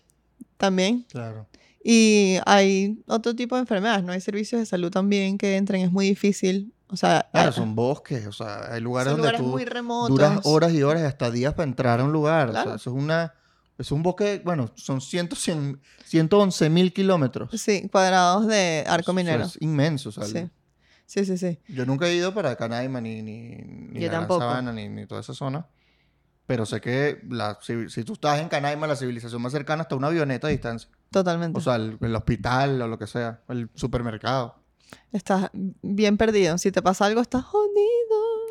[0.58, 1.06] también.
[1.10, 1.46] Claro.
[1.82, 4.04] Y hay otro tipo de enfermedades.
[4.04, 5.80] No hay servicios de salud también que entren.
[5.82, 6.72] Es muy difícil.
[6.88, 9.64] O sea, Claro, hay- son bosques, o sea, hay lugares son donde lugares tú muy
[9.64, 10.10] remotos.
[10.10, 12.50] duras horas y horas y hasta días para entrar a un lugar.
[12.50, 12.76] O sea, Claro.
[12.76, 13.34] eso es una...
[13.78, 17.60] Es un bosque, bueno, son 100, 100, 111 mil kilómetros.
[17.60, 19.44] Sí, cuadrados de arco minero.
[19.44, 20.48] es inmenso, o sea, Sí.
[21.06, 21.58] Sí, sí, sí.
[21.68, 24.40] Yo nunca he ido para Canaima ni, ni, ni Yo la tampoco.
[24.40, 25.66] Sabana ni, ni toda esa zona.
[26.46, 29.96] Pero sé que la, si, si tú estás en Canaima, la civilización más cercana está
[29.96, 30.88] una avioneta a distancia.
[31.10, 31.58] Totalmente.
[31.58, 34.56] O sea, el, el hospital o lo que sea, el supermercado.
[35.12, 35.50] estás
[35.82, 36.56] bien perdido.
[36.58, 38.03] Si te pasa algo, estás jodido.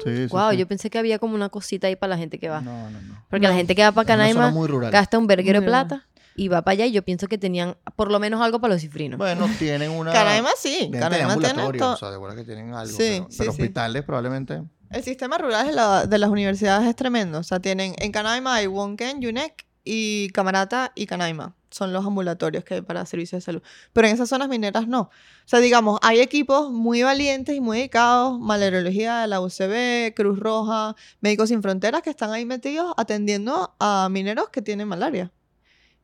[0.03, 0.57] Sí, Wow, sí.
[0.57, 2.61] yo pensé que había como una cosita ahí para la gente que va.
[2.61, 3.25] No, no, no.
[3.29, 4.53] Porque la gente que va para Canaima
[4.91, 8.11] gasta un verguero de plata y va para allá y yo pienso que tenían por
[8.11, 9.17] lo menos algo para los cifrinos.
[9.17, 10.11] Bueno, tienen una...
[10.11, 10.89] Canaima sí.
[10.91, 12.91] Canaima tiene o sea, de verdad que tienen algo.
[12.91, 13.61] Sí, pero, sí, pero sí.
[13.61, 14.61] hospitales probablemente...
[14.89, 17.39] El sistema rural de, la- de las universidades es tremendo.
[17.39, 21.55] O sea, tienen en Canaima hay Wonken, UNEC y Camarata y Canaima.
[21.73, 23.63] Son los ambulatorios que hay para servicios de salud.
[23.93, 25.01] Pero en esas zonas mineras no.
[25.01, 25.09] O
[25.45, 30.95] sea, digamos, hay equipos muy valientes y muy dedicados, malerología de la UCB, Cruz Roja,
[31.19, 35.31] Médicos Sin Fronteras, que están ahí metidos atendiendo a mineros que tienen malaria.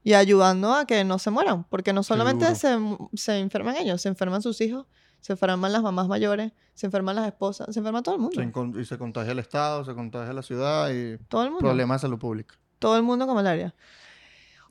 [0.03, 1.65] Y ayudando a que no se mueran.
[1.65, 2.77] Porque no solamente se,
[3.13, 4.87] se enferman ellos, se enferman sus hijos,
[5.19, 8.41] se enferman las mamás mayores, se enferman las esposas, se enferma todo el mundo.
[8.41, 11.59] Se y se contagia el Estado, se contagia la ciudad y Todo el mundo.
[11.59, 12.55] problemas de salud pública.
[12.79, 13.75] Todo el mundo con malaria.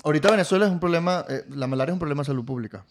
[0.05, 2.85] Ahorita Venezuela es un problema, eh, la malaria es un problema de salud pública.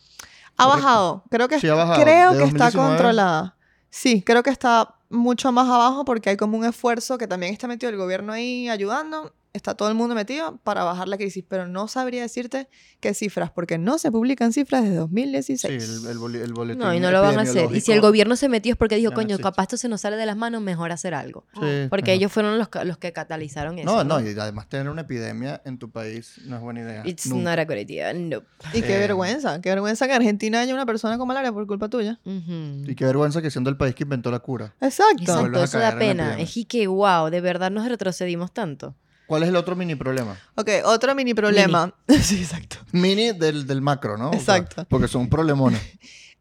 [0.58, 0.84] Ha Correcto.
[0.86, 1.24] bajado.
[1.30, 2.02] Creo que, Sí, ha bajado.
[2.04, 2.90] creo De que está 2019.
[2.90, 3.56] controlada.
[3.90, 7.68] Sí, creo que está mucho más abajo porque hay como un esfuerzo que también está
[7.68, 9.34] metido el gobierno ahí ayudando.
[9.54, 12.68] Está todo el mundo metido para bajar la crisis, pero no sabría decirte
[13.00, 15.90] qué cifras, porque no se publican cifras desde Sí, 2016.
[16.04, 17.70] el, el, boli- el boletín No, y no lo van a hacer.
[17.74, 19.44] Y si el gobierno se metió es porque dijo, no coño, existe.
[19.44, 21.46] capaz esto se nos sale de las manos, mejor hacer algo.
[21.60, 22.18] Sí, Porque ajá.
[22.18, 23.86] ellos fueron los, los que catalizaron eso.
[23.92, 27.02] No, no, y además tener una epidemia en tu país no es buena idea.
[27.06, 27.50] It's Nunca.
[27.52, 28.44] not a good idea, no.
[28.74, 29.00] Y qué Eh.
[29.00, 32.20] vergüenza, qué vergüenza que en Argentina haya una persona con malaria por culpa tuya.
[32.26, 32.84] Ujú.
[32.86, 34.76] Y qué vergüenza que siendo el país que inventó la cura.
[34.82, 35.24] Exacto.
[35.24, 36.38] Exacto, eso da pena.
[36.40, 38.96] Es que, wow, de verdad nos retrocedimos tanto.
[39.28, 40.38] ¿Cuál es el otro mini problema?
[40.56, 41.94] Ok, otro mini problema.
[42.22, 42.78] sí, exacto.
[42.92, 44.30] Mini del, del macro, ¿no?
[44.30, 44.86] O sea, Exacto.
[44.90, 45.82] porque son problemones.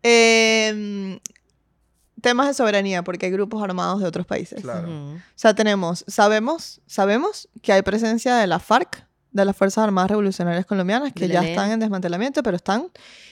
[0.08, 1.18] Eh,
[2.20, 4.62] temas de soberanía, porque hay grupos armados de otros países.
[4.62, 5.14] Claro.
[5.14, 9.05] O sea, tenemos, sabemos, sabemos que hay presencia de la FARC,
[9.36, 12.88] de las Fuerzas Armadas Revolucionarias Colombianas, que ya están en desmantelamiento, pero están.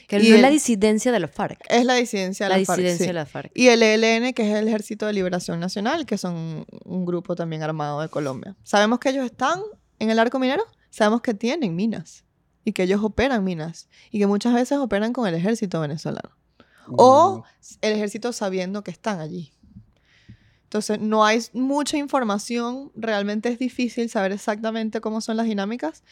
[0.06, 1.58] Que Y no es la el- disidencia de los FARC.
[1.68, 2.78] Es la disidencia de La la, FARC.
[2.78, 3.08] disidencia sí.
[3.08, 3.50] de la FARC.
[3.54, 7.62] Y el ELN, que es el Ejército de Liberación Nacional, que son un grupo también
[7.62, 8.54] armado de Colombia.
[8.62, 9.60] Sabemos que ellos están
[9.98, 12.24] en el arco minero, sabemos que tienen minas
[12.64, 16.30] y que ellos operan minas y que muchas veces operan con el ejército venezolano.
[16.98, 17.42] O Uh,
[17.80, 19.52] el ejército sabiendo que están allí.
[20.74, 26.02] Entonces, no hay mucha información, realmente es difícil saber exactamente cómo son las dinámicas,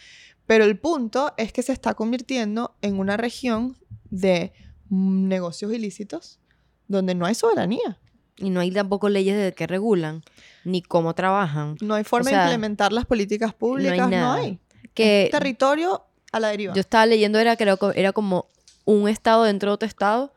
[0.46, 3.76] pero el punto es que se está convirtiendo en una región
[4.10, 4.52] de
[4.88, 6.38] negocios ilícitos
[6.86, 7.98] donde no hay soberanía.
[8.36, 10.22] Y no hay tampoco leyes de que regulan,
[10.64, 11.76] ni cómo trabajan.
[11.80, 14.10] No hay forma sea, de implementar las políticas públicas, no hay.
[14.52, 14.58] nada.
[14.94, 16.72] Que Territorio a la deriva.
[16.72, 18.46] yo estaba leyendo era que era co- era como
[18.84, 20.32] un estado dentro de otro estado,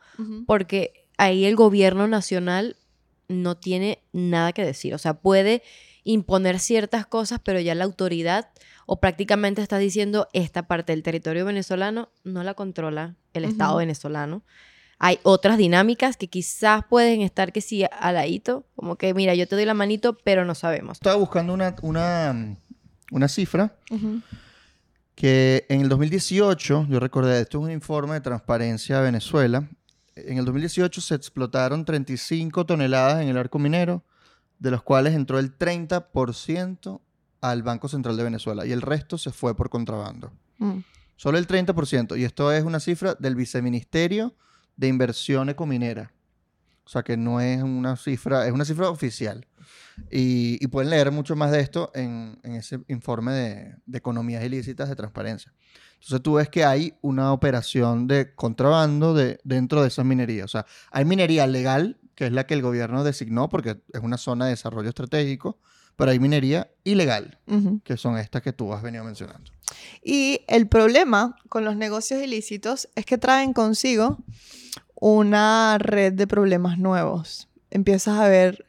[0.47, 2.75] porque ahí el gobierno nacional
[3.27, 4.93] no tiene nada que decir.
[4.93, 5.63] O sea, puede
[6.03, 8.49] imponer ciertas cosas, pero ya la autoridad
[8.85, 14.43] o prácticamente está diciendo esta parte del territorio venezolano no la controla el Estado venezolano.
[14.97, 19.55] Hay otras dinámicas que quizás pueden estar que sí aladito, como que mira, yo te
[19.55, 20.97] doy la manito, pero no sabemos.
[20.97, 22.57] Estaba buscando una, una,
[23.11, 23.75] una cifra
[25.15, 29.67] que en el 2018, yo recordé, esto es un informe de Transparencia de Venezuela,
[30.15, 34.03] en el 2018 se explotaron 35 toneladas en el arco minero,
[34.59, 37.01] de los cuales entró el 30%
[37.41, 40.31] al Banco Central de Venezuela y el resto se fue por contrabando.
[40.57, 40.79] Mm.
[41.17, 42.17] Solo el 30%.
[42.17, 44.35] Y esto es una cifra del Viceministerio
[44.75, 46.11] de Inversión Ecominera.
[46.85, 49.47] O sea que no es una cifra, es una cifra oficial.
[50.11, 54.43] Y, y pueden leer mucho más de esto en, en ese informe de, de economías
[54.43, 55.53] ilícitas de transparencia.
[55.95, 60.45] Entonces tú ves que hay una operación de contrabando de, dentro de esas minerías.
[60.45, 64.17] O sea, hay minería legal, que es la que el gobierno designó porque es una
[64.17, 65.57] zona de desarrollo estratégico,
[65.95, 67.39] pero hay minería ilegal,
[67.83, 69.49] que son estas que tú has venido mencionando.
[70.03, 74.17] Y el problema con los negocios ilícitos es que traen consigo
[74.93, 77.47] una red de problemas nuevos.
[77.71, 78.65] Empiezas a ver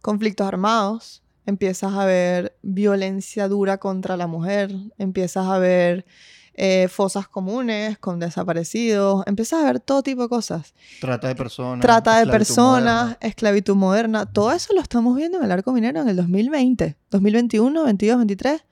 [0.00, 6.06] conflictos armados, empiezas a ver violencia dura contra la mujer, empiezas a ver
[6.54, 10.74] eh, fosas comunes con desaparecidos, empiezas a ver todo tipo de cosas.
[11.00, 11.80] Trata de personas.
[11.80, 13.18] Trata de esclavitud personas, moderna.
[13.20, 17.84] esclavitud moderna, todo eso lo estamos viendo en el arco minero en el 2020, 2021,
[17.84, 18.64] 22, 23.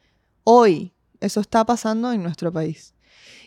[0.44, 2.94] Hoy, eso está pasando en nuestro país.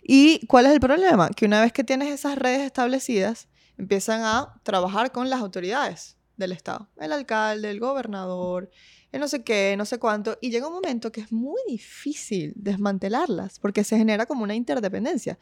[0.04, 1.30] ¿Y cuál es el problema?
[1.30, 6.52] Que una vez que tienes esas redes establecidas, empiezan a trabajar con las autoridades del
[6.52, 6.90] Estado.
[7.00, 8.70] El alcalde, el gobernador,
[9.12, 10.38] el no sé qué, no sé cuánto.
[10.42, 15.38] Y llega un momento que es muy difícil desmantelarlas porque se genera como una interdependencia.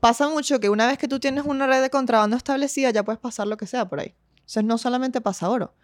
[0.00, 3.20] Pasa mucho que una vez que tú tienes una red de contrabando establecida, ya puedes
[3.20, 4.14] pasar lo que sea por ahí.
[4.36, 5.74] Entonces no solamente pasa oro,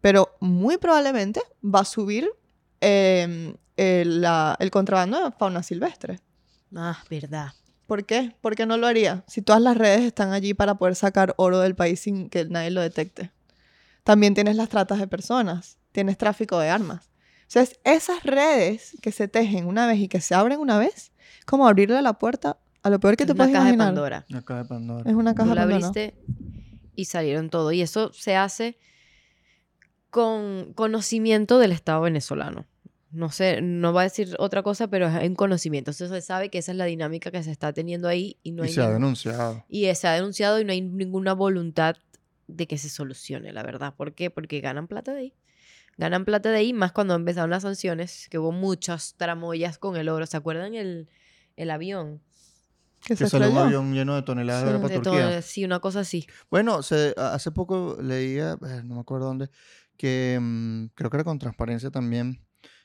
[0.00, 2.28] pero muy probablemente va a subir
[2.80, 6.20] eh, el, la- el contrabando de fauna silvestre.
[6.74, 7.52] Ah, verdad.
[7.86, 8.34] ¿Por qué?
[8.40, 9.22] ¿Por qué no lo haría?
[9.28, 12.70] Si todas las redes están allí para poder sacar oro del país sin que nadie
[12.70, 13.30] lo detecte.
[14.04, 17.10] También tienes las tratas de personas, tienes tráfico de armas.
[17.42, 21.12] Entonces, esas redes que se tejen una vez y que se abren una vez,
[21.46, 23.94] como abrirle la puerta a lo peor que Es te una puedes caja de imaginar.
[23.94, 24.24] Pandora.
[24.28, 25.10] La caja de Pandora.
[25.10, 25.86] Es una caja la de Pandora.
[25.86, 26.14] abriste
[26.96, 27.72] y salieron todo.
[27.72, 28.78] Y eso se hace
[30.10, 32.66] con conocimiento del Estado venezolano.
[33.10, 35.90] No sé, no va a decir otra cosa, pero es en conocimiento.
[35.90, 38.64] Entonces se sabe que esa es la dinámica que se está teniendo ahí y no
[38.64, 39.64] y hay se ha denunciado.
[39.68, 41.96] y se ha denunciado y no hay ninguna voluntad
[42.56, 43.94] de que se solucione, la verdad.
[43.96, 44.30] ¿Por qué?
[44.30, 45.34] Porque ganan plata de ahí.
[45.98, 50.08] Ganan plata de ahí, más cuando empezaron las sanciones, que hubo muchas tramoyas con el
[50.08, 50.24] oro.
[50.26, 51.08] ¿Se acuerdan el,
[51.56, 52.22] el avión?
[53.04, 55.42] Que se Que salió un avión lleno de toneladas de oro para De todo- Turquía.
[55.42, 56.26] sí, una cosa así.
[56.50, 59.50] Bueno, se, hace poco leía, eh, no me acuerdo dónde,
[59.96, 62.40] que mm, creo que era con transparencia también.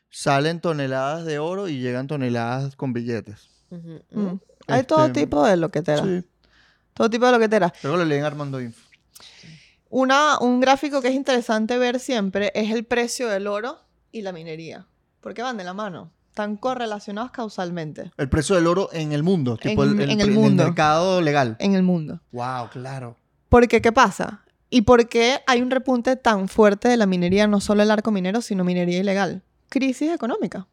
[0.09, 3.49] Salen toneladas de oro y llegan toneladas con billetes.
[3.69, 4.35] Mm.
[4.67, 6.03] Hay todo Este, tipo de loquetera.
[6.03, 6.23] Sí.
[6.93, 7.71] Todo tipo de loquetera.
[7.83, 8.86] Luego lo leen Armando Info.
[9.89, 13.79] Una, un gráfico que es interesante ver siempre es el precio del oro
[14.11, 14.85] y la minería.
[15.21, 16.11] Porque van de la mano.
[16.29, 20.27] Están correlacionados causalmente El precio del oro en el mundo, tipo En- el, en el
[20.27, 20.63] pre- mundo.
[20.65, 21.55] mercado legal.
[21.59, 22.21] en el mundo.
[22.31, 23.15] Wow, claro.
[23.49, 24.43] Porque, ¿qué pasa?
[24.69, 28.11] ¿Y por qué hay un repunte tan fuerte de la minería, no solo el arco
[28.11, 29.41] minero, sino minería ilegal?
[29.69, 30.67] Crisis económica.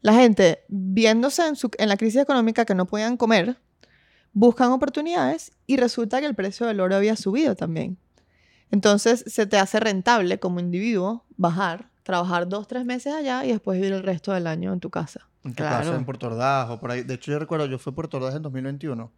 [0.00, 3.56] La gente, viéndose en, su- en la crisis económica que no podían comer,
[4.34, 7.96] buscan oportunidades y resulta que el precio del oro había subido también.
[8.70, 13.78] Entonces, se te hace rentable como individuo bajar, trabajar dos, tres meses allá y después
[13.78, 15.28] vivir el resto del año en tu casa.
[15.44, 15.78] En tu Claro.
[15.84, 17.02] casa, en Puerto Ordaz o por ahí.
[17.02, 19.12] De hecho, yo recuerdo, yo fui a Puerto Ordaz en 2021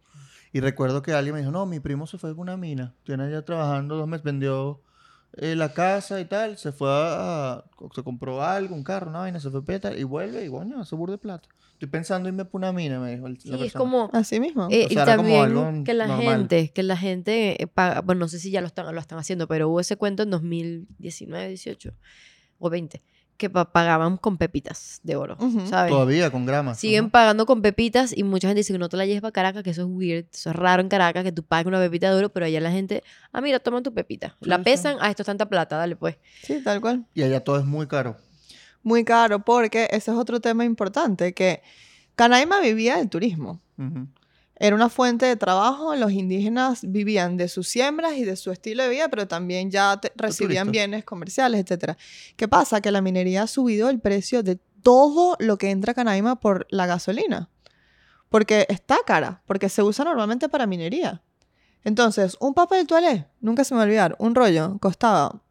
[0.53, 2.93] y recuerdo que alguien me dijo, no, mi primo se fue a una mina.
[3.03, 4.81] Tiene allá trabajando dos meses, vendió
[5.33, 7.63] eh, la casa y tal, se fue a, a-
[7.95, 10.95] se compró algo, un carro, una vaina, se fue peta y vuelve y coño, hace
[10.95, 11.47] burro de plata.
[11.77, 14.09] Estoy pensando irme por una mina, me dijo el- Sí, la es como...
[14.11, 14.67] Así mismo.
[14.71, 16.37] eh, O y sea, como también algo que la normal.
[16.39, 19.19] gente, que la gente eh, paga, bueno, no sé si ya lo están, lo están
[19.19, 21.93] haciendo, pero hubo ese cuento en 2019, 18
[22.57, 23.03] o 20,
[23.37, 25.37] que pa- pagaban con pepitas de oro.
[25.69, 26.79] Todavía con gramas.
[26.79, 29.61] Siguen pagando con pepitas y mucha gente dice que no te la lleves para Caracas,
[29.61, 32.17] que eso es weird, eso es raro en Caracas, que tú pagues una pepita de
[32.17, 34.35] oro, pero allá la gente, ah, mira, toma tu pepita.
[34.41, 34.63] Sí, la sí.
[34.63, 36.17] pesan, ah, esto es tanta plata, dale pues.
[36.41, 37.05] Sí, tal cual.
[37.13, 38.17] Y allá todo es muy caro.
[38.87, 41.61] Muy caro, porque ese es otro tema importante, que
[42.15, 43.59] Canaima vivía del turismo.
[44.55, 48.83] Era una fuente de trabajo, los indígenas vivían de sus siembras y de su estilo
[48.83, 51.97] de vida, pero también ya recibían bienes comerciales, etc.
[52.37, 52.79] ¿Qué pasa?
[52.79, 56.65] Que la minería ha subido el precio de todo lo que entra a Canaima por
[56.69, 57.49] la gasolina.
[58.29, 61.21] Porque está cara, porque se usa normalmente para minería.
[61.83, 65.41] Entonces, un papel toalé, nunca se me va a olvidar, un rollo, costaba,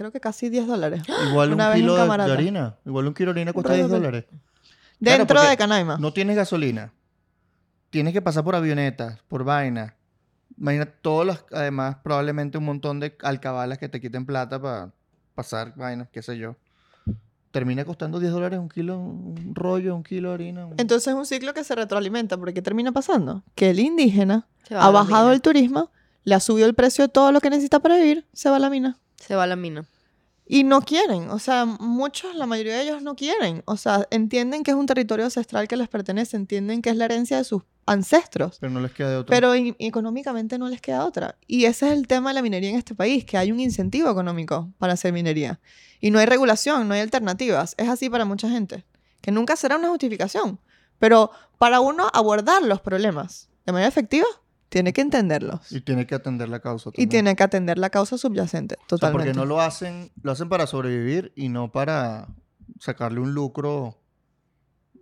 [0.00, 1.02] creo que casi 10 dólares.
[1.30, 2.76] Igual Una un vez en kilo de- de, harina.
[2.86, 4.24] Igual un kilo de harina cuesta rollo 10 de- dólares.
[4.98, 5.98] Dentro de Canaima.
[5.98, 6.92] No tienes gasolina.
[7.90, 9.92] Tienes que pasar por avionetas, por vainas.
[10.58, 14.90] Imagina todos los, además, probablemente un montón de alcabalas que te quiten plata para
[15.34, 16.56] pasar vainas, qué sé yo.
[17.50, 20.66] Termina costando 10 dólares un kilo, un rollo, un kilo de harina.
[20.66, 23.42] un- Entonces es un ciclo que se retroalimenta, porque ¿qué termina pasando?
[23.54, 25.34] Que el indígena ha bajado mina.
[25.34, 25.90] el turismo,
[26.24, 28.60] le ha subido el precio de todo lo que necesita para vivir, se va a
[28.60, 28.98] la mina.
[29.20, 29.84] Se va a la mina.
[30.52, 33.62] Y no quieren, o sea, muchos, la mayoría de ellos no quieren.
[33.66, 37.04] O sea, entienden que es un territorio ancestral que les pertenece, entienden que es la
[37.04, 38.58] herencia de sus ancestros.
[38.58, 39.32] Pero no les queda de otra.
[39.32, 41.36] Pero económicamente no les queda otra.
[41.46, 44.10] Y ese es el tema de la minería en este país, que hay un incentivo
[44.10, 45.60] económico para hacer minería.
[46.00, 47.76] Y no hay regulación, no hay alternativas.
[47.78, 48.84] Es así para mucha gente,
[49.20, 50.58] que nunca será una justificación.
[50.98, 54.26] Pero para uno abordar los problemas de manera efectiva,
[54.70, 55.70] tiene que entenderlos.
[55.70, 57.08] Y tiene que atender la causa Y también.
[57.10, 59.26] tiene que atender la causa subyacente, O sea, totalmente.
[59.32, 62.28] porque no lo hacen, lo hacen para sobrevivir y no para
[62.78, 63.98] sacarle un lucro,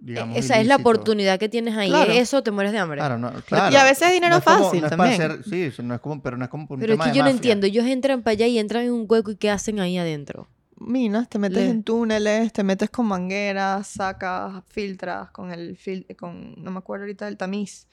[0.01, 0.37] digamos.
[0.37, 1.91] Esa es la oportunidad que tienes ahí.
[1.91, 2.13] Claro.
[2.13, 2.99] Eso te mueres de hambre.
[2.99, 3.73] Claro, no, claro.
[3.73, 5.95] Y a veces es dinero No es como- fácil no es para sí, eso no
[5.95, 7.31] es como, pero no es como por un Pero es tema que de yo no
[7.31, 7.67] entiendo.
[7.67, 10.49] Ellos entran para allá y entran en un hueco y ¿qué hacen ahí adentro?
[10.81, 16.07] minas, te metes Le- en túneles, te metes con mangueras, sacas, filtras con el fil
[16.17, 17.89] con no me acuerdo ahorita del tamiz.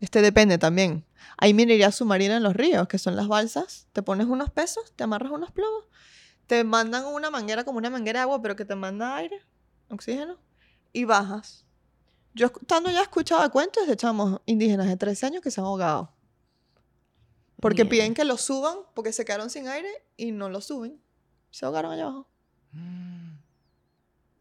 [0.00, 1.04] Este depende también.
[1.36, 3.88] Hay minería submarina en los ríos, que son las balsas.
[3.92, 5.84] Te pones unos pesos, te amarras unos plomos,
[6.46, 9.40] te mandan una manguera como una manguera de agua, pero que te manda aire,
[9.88, 10.38] oxígeno,
[10.92, 11.64] y bajas.
[12.34, 16.12] Yo estando ya de cuentos de chamos indígenas de 13 años que se han ahogado.
[17.60, 17.90] Porque Mierda.
[17.90, 21.00] piden que los suban porque se quedaron sin aire y no lo suben.
[21.50, 22.28] Se ahogaron allá abajo.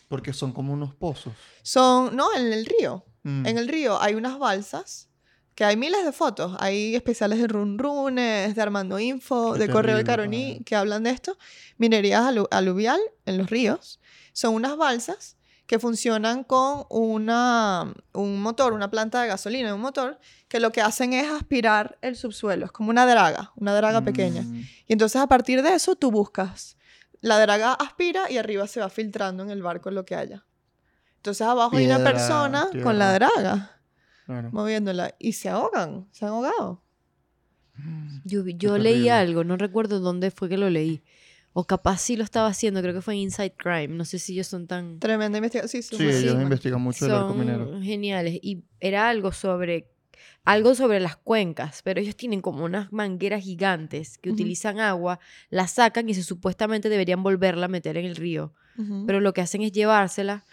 [0.08, 1.34] Porque son como unos pozos.
[1.63, 3.04] Son, no, en el río.
[3.24, 3.46] Mm.
[3.48, 5.10] En el río hay unas balsas
[5.58, 6.56] que hay miles de fotos.
[6.60, 11.02] Hay especiales de Run Runes, de Armando Info, Qué de Correo terrible, Caroní que hablan
[11.02, 11.36] de esto.
[11.80, 14.00] Minerías alu- aluvial en los ríos.
[14.34, 20.20] Son unas balsas que funcionan con una, un motor, una planta de gasolina, un motor,
[20.48, 22.67] que lo que hacen es aspirar el subsuelo.
[22.67, 24.43] Es como una draga, una draga pequeña.
[24.43, 24.62] Mm.
[24.88, 26.78] Y entonces a partir de eso tú buscas.
[27.20, 30.46] La draga aspira y arriba se va filtrando en el barco lo que haya.
[31.15, 33.72] Entonces abajo hay una Piedra, persona con la draga
[34.27, 34.49] Claro.
[34.51, 36.83] moviéndola y se ahogan, se han ahogado.
[38.23, 38.91] Yo, vi- yo terrible.
[38.97, 41.01] leí algo, no recuerdo dónde fue que lo leí.
[41.53, 43.87] O capaz sí lo estaba haciendo, creo que fue en Inside Crime.
[43.89, 44.99] No sé si ellos son tan...
[44.99, 45.81] Tremenda investigación.
[45.81, 47.81] Sí, Sí, ellos investigan mucho arco son minero.
[47.81, 48.37] geniales.
[48.43, 49.89] Y era algo sobre...
[50.43, 55.67] Algo sobre las cuencas, pero ellos tienen como unas mangueras gigantes que utilizan agua, la
[55.67, 58.53] sacan y se supuestamente deberían volverla a meter en el río.
[59.05, 60.45] Pero lo que hacen es llevársela.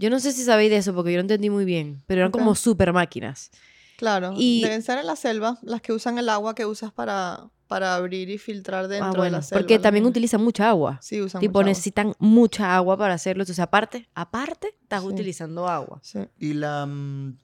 [0.00, 2.30] Yo no sé si sabéis de eso porque yo no entendí muy bien, pero eran
[2.30, 2.38] Ok.
[2.38, 3.50] como super máquinas.
[3.98, 7.50] claro, y- deben ser en la selva las que usan el agua que usas para,
[7.66, 9.60] para abrir y filtrar dentro Ah, de bueno, la selva.
[9.60, 10.98] porque también utilizan mucha agua.
[11.02, 11.68] Sí, usan Tipo, mucha agua.
[11.70, 13.42] necesitan mucha agua para hacerlo.
[13.42, 15.06] Entonces, aparte, aparte, estás Sí.
[15.08, 16.00] utilizando agua.
[16.02, 16.18] Sí.
[16.38, 17.36] Y la mm,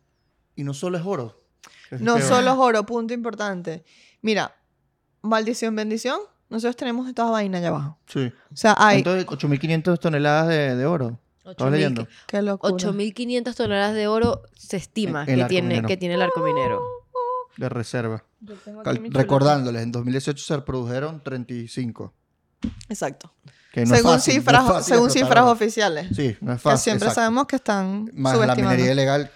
[0.57, 1.45] y no solo es oro.
[1.91, 2.27] es No peor.
[2.27, 3.85] solo es oro, punto importante.
[4.23, 4.57] Mira,
[5.23, 6.19] maldición, bendición.
[6.49, 7.99] Nosotros tenemos toda vaina allá abajo.
[8.07, 8.33] Sí.
[8.53, 8.99] O sea, hay...
[8.99, 11.21] Entonces, 8.500 toneladas de, de oro.
[11.51, 12.09] ¿Estabas 8.000 leyendo?
[12.27, 12.73] Qué locura.
[12.75, 15.89] 8.500 toneladas de oro se estima El- el que, tiene, minero.
[15.89, 16.81] que tiene el arco minero.
[17.57, 18.25] De reserva.
[19.11, 22.13] Recordándoles, en 2018 se produjeron 35.
[22.89, 23.33] Exacto.
[23.73, 26.09] Que no según fácil, no es cifras, fácil según cifras oficiales.
[26.17, 26.83] Sí, no es que fácil.
[26.83, 27.21] siempre exacto.
[27.21, 28.71] sabemos que están Más la subestimando.
[28.71, 29.31] minería ilegal.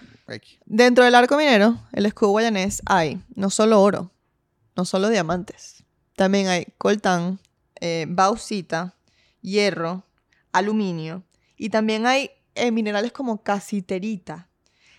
[0.65, 4.11] Dentro del arco minero, el escudo guayanés, hay no solo oro,
[4.75, 5.83] no solo diamantes.
[6.15, 7.39] También hay coltán,
[7.81, 8.93] eh, bauxita,
[9.41, 10.03] hierro,
[10.53, 11.23] aluminio.
[11.63, 14.47] Y también hay eh, minerales como casiterita,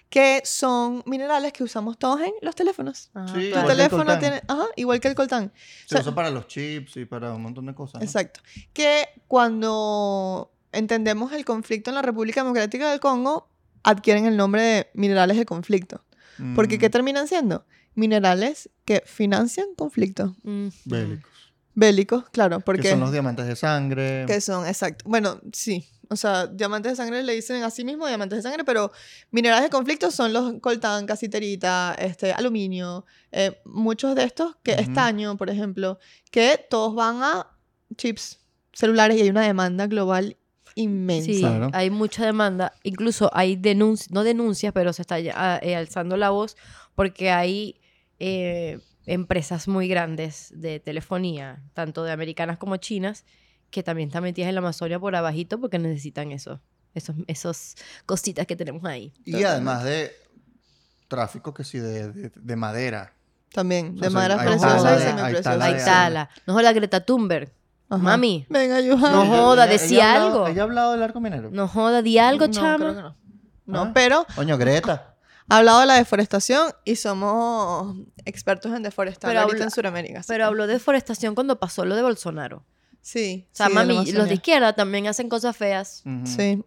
[0.08, 3.10] que son minerales que usamos todos en los teléfonos.
[3.14, 5.52] Ajá, Sí, Tu que teléfono tiene, ajá, igual que el coltán.
[5.86, 8.00] Se O sea, usa para los chips y para un montón de cosas.
[8.00, 8.04] ¿no?
[8.04, 8.40] Exacto.
[8.72, 13.48] Que cuando entendemos el conflicto en la República Democrática del Congo,
[13.82, 16.04] adquieren el nombre de minerales de conflicto.
[16.54, 17.64] Porque ¿qué Mm, terminan siendo?
[17.96, 21.30] Minerales que financian conflictos Mm, bélicos.
[21.74, 24.24] bélicos, claro, Que porque son los diamantes de sangre.
[24.28, 25.04] que son, exacto.
[25.08, 25.88] Bueno, sí.
[26.12, 28.92] O sea, diamantes de sangre le dicen a sí mismo diamantes de sangre, pero
[29.30, 34.80] minerales de conflicto son los coltán, casiterita, este, aluminio, eh, muchos de estos, que Ujú.
[34.82, 35.98] estaño, por ejemplo,
[36.30, 37.46] que todos van a
[37.96, 38.38] chips
[38.72, 40.36] celulares y hay una demanda global
[40.74, 41.26] inmensa.
[41.32, 41.70] Sí, Claro.
[41.72, 42.72] hay mucha demanda.
[42.82, 46.56] Incluso hay denuncias, no denuncias, pero se está ya, ah, eh, alzando la voz
[46.94, 47.80] porque hay
[48.18, 53.24] eh, empresas muy grandes de telefonía, tanto de americanas como chinas,
[53.72, 56.60] que también están metidas en la Amazonia por abajito porque necesitan eso.
[56.94, 57.74] Esos, esos
[58.06, 59.12] cositas que tenemos ahí.
[59.24, 60.12] Y además de
[61.08, 63.14] tráfico que sí, de, de- de madera.
[63.52, 66.30] También, de O sea, madera hay preciosa tala hay tala Ahí de- está la.
[66.46, 67.50] No joda Greta Thunberg.
[67.88, 68.02] Ajá.
[68.02, 68.46] Mami.
[68.48, 69.12] Venga, ayúdame.
[69.12, 70.46] No joda, decía ella ha hablado- algo.
[70.48, 71.50] ¿Ella ha hablado del arco minero?
[71.50, 72.76] No joda, di algo, No, chama.
[72.76, 73.16] creo que no.
[73.66, 73.90] No, Ah.
[73.94, 75.14] pero Coño, Greta.
[75.48, 80.22] ha hablado de la deforestación y somos expertos en deforestar Pero ahorita habla- en Sudamérica.
[80.26, 82.64] Pero que- habló de deforestación cuando pasó lo de Bolsonaro.
[83.02, 83.46] Sí.
[83.52, 86.04] O sea, sí, de la mami, los de izquierda también hacen cosas feas.
[86.24, 86.62] Sí.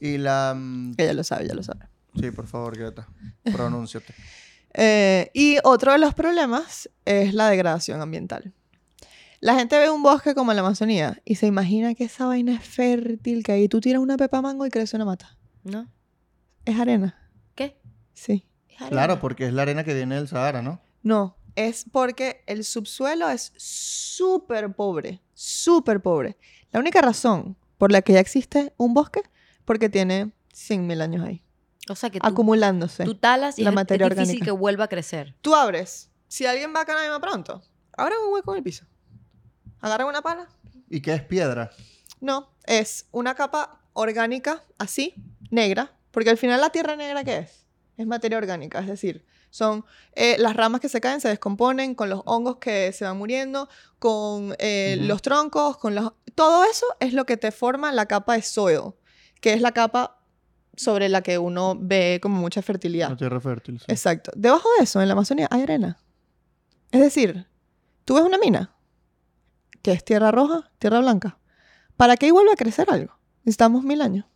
[0.00, 0.54] Y la...
[0.56, 1.86] mm, ella lo sabe, ya lo sabe.
[2.20, 3.08] Sí, por favor, Greta.
[3.52, 4.12] Pronúnciate.
[4.78, 8.52] Eh, y otro de los problemas es la degradación ambiental.
[9.40, 12.62] La gente ve un bosque como la Amazonía y se imagina que esa vaina es
[12.62, 15.38] fértil, que ahí tú tiras una pepa mango y crece una mata.
[15.64, 15.88] ¿No?
[16.66, 17.16] Es arena.
[17.54, 17.80] ¿Qué?
[18.12, 18.46] Sí.
[18.90, 20.80] Claro, porque es la arena que viene del Sahara, ¿no?
[21.02, 26.36] No, es porque el subsuelo es súper pobre, súper pobre.
[26.70, 29.22] La única razón por la que ya existe un bosque,
[29.64, 31.42] porque tiene 100.000 años ahí,
[31.88, 33.04] O sea que tú, acumulándose.
[33.04, 34.44] tú talas y la es, materia es difícil orgánica.
[34.44, 35.34] que vuelva a crecer.
[35.42, 36.10] Tú abres.
[36.28, 37.62] Si alguien va a Canaima pronto,
[37.96, 38.84] abran un hueco en el piso.
[39.80, 40.48] Agarran una pala.
[40.88, 41.70] ¿Y qué es piedra?
[42.20, 45.14] No, es una capa orgánica así,
[45.50, 47.66] negra, porque al final la tierra negra, ¿qué es?
[47.96, 49.24] Es materia orgánica, es decir,
[49.56, 53.16] son eh, las ramas que se caen, se descomponen con los hongos que se van
[53.16, 56.12] muriendo, con eh, los troncos, con los...
[56.34, 58.92] Todo eso es lo que te forma la capa de soil,
[59.40, 60.20] que es la capa
[60.76, 63.08] sobre la que uno ve como mucha fertilidad.
[63.08, 63.78] La tierra fértil.
[63.78, 63.86] sí.
[63.88, 64.30] Exacto.
[64.36, 65.98] Debajo de eso, en la Amazonía, hay arena.
[66.90, 67.46] Es decir,
[68.04, 68.76] tú ves una mina,
[69.80, 71.38] que es tierra roja, tierra blanca.
[71.96, 73.18] ¿Para que ahí vuelva a crecer algo?
[73.44, 74.26] Necesitamos mil años.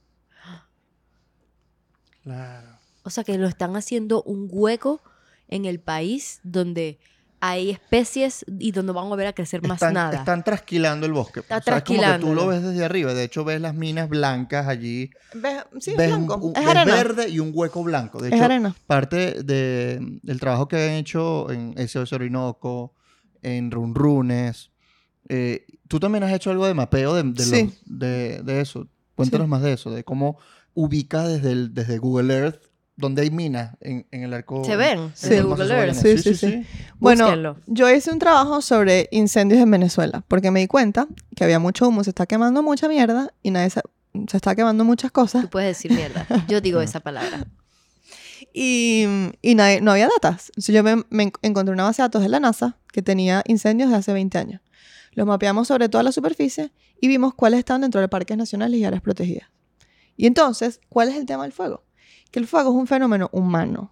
[2.23, 2.79] Claro.
[3.03, 5.03] O sea que lo están haciendo un hueco
[5.51, 6.99] en el país donde
[7.43, 10.19] hay especies y donde van a volver a crecer más están, nada.
[10.19, 11.41] Están trasquilando el bosque.
[11.41, 13.15] Está O sea, es como que tú lo ves desde arriba.
[13.15, 15.09] De hecho, ves las minas blancas allí.
[15.35, 15.65] ¿Ves?
[15.81, 16.47] Sí, ves es un- blanco.
[16.49, 18.21] un- es ves verde y un hueco blanco.
[18.21, 18.77] De es hecho, arena.
[18.87, 22.95] parte de- del trabajo que han hecho en SOS Orinoco,
[23.43, 24.71] en Runrunes.
[25.33, 27.63] eh, tú también has hecho algo de mapeo de, de, Sí.
[27.65, 28.89] los- de- de eso.
[29.15, 29.51] Cuéntanos Sí.
[29.51, 30.39] más de eso, de cómo
[30.75, 32.63] ubicas desde, el- desde Google Earth
[33.01, 34.65] donde hay minas en, en el arco.
[34.65, 34.99] ¿Se ven?
[34.99, 35.41] en Sí.
[35.41, 35.95] Google Earth.
[35.95, 36.67] Sí, sí, sí.
[36.99, 37.57] Bueno, Búsquenlo.
[37.67, 41.89] yo hice un trabajo sobre incendios en Venezuela, porque me di cuenta que había mucho
[41.89, 43.83] humo, se está quemando mucha mierda y nadie sa-
[44.29, 45.43] se está quemando muchas cosas.
[45.43, 46.27] Tú puedes decir mierda.
[46.49, 47.47] Yo digo esa palabra.
[48.53, 49.05] Y,
[49.43, 50.49] y nadie- no había datas.
[50.51, 53.43] Entonces yo me, me en- encontré una base de datos de la NASA que tenía
[53.47, 54.61] incendios de hace 20 años.
[55.13, 58.85] Los mapeamos sobre toda la superficie y vimos cuáles estaban dentro de parques nacionales y
[58.85, 59.49] áreas protegidas.
[60.17, 61.83] Y entonces, ¿cuál es el tema del fuego?
[62.31, 63.91] Que el fuego es un fenómeno humano.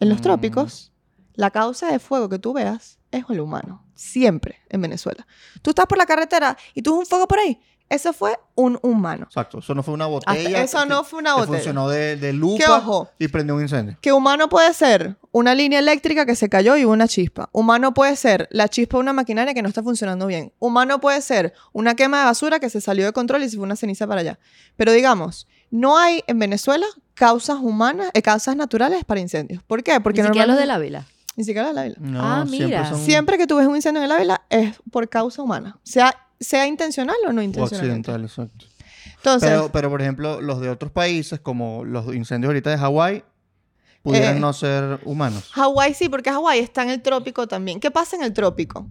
[0.00, 0.22] En los Mm.
[0.22, 0.92] trópicos,
[1.34, 3.84] la causa de fuego que tú veas es el humano.
[3.94, 5.26] Siempre en Venezuela.
[5.62, 7.60] Tú estás por la carretera y tú ves un fuego por ahí.
[7.88, 9.26] Eso fue un humano.
[9.26, 9.60] Exacto.
[9.60, 10.62] Eso no fue una Hasta- botella.
[10.62, 11.56] eso que- no fue una que botella.
[11.58, 13.96] funcionó de, de lupa Que ojo, y prendió un incendio.
[14.00, 17.48] que humano puede ser una línea eléctrica que se cayó y hubo una chispa.
[17.52, 20.52] Humano puede ser la chispa de una maquinaria que no está funcionando bien.
[20.58, 23.64] Humano puede ser una quema de basura que se salió de control y se fue
[23.64, 24.38] una ceniza para allá.
[24.76, 29.62] Pero digamos, no hay en Venezuela causas humanas, eh, causas naturales para incendios.
[29.62, 30.00] ¿Por qué?
[30.00, 31.12] Porque Ni siquiera los de normalmente- la vila.
[31.36, 31.96] Ni siquiera los de la Ávila.
[32.00, 32.88] No, Ah, siempre mira.
[32.90, 35.78] son Siempre que tú ves un incendio en el Ávila es por causa humana.
[35.82, 37.80] Sea, sea intencional o no o intencional.
[37.84, 38.66] accidentales, exacto.
[39.16, 43.24] Entonces, Pero, pero, por ejemplo, los de otros países, como los incendios ahorita de Hawái,
[44.02, 45.50] pudieran Eh, no ser humanos.
[45.52, 47.80] Hawái sí, porque Hawái está en el trópico también.
[47.80, 48.88] ¿Qué pasa en el trópico?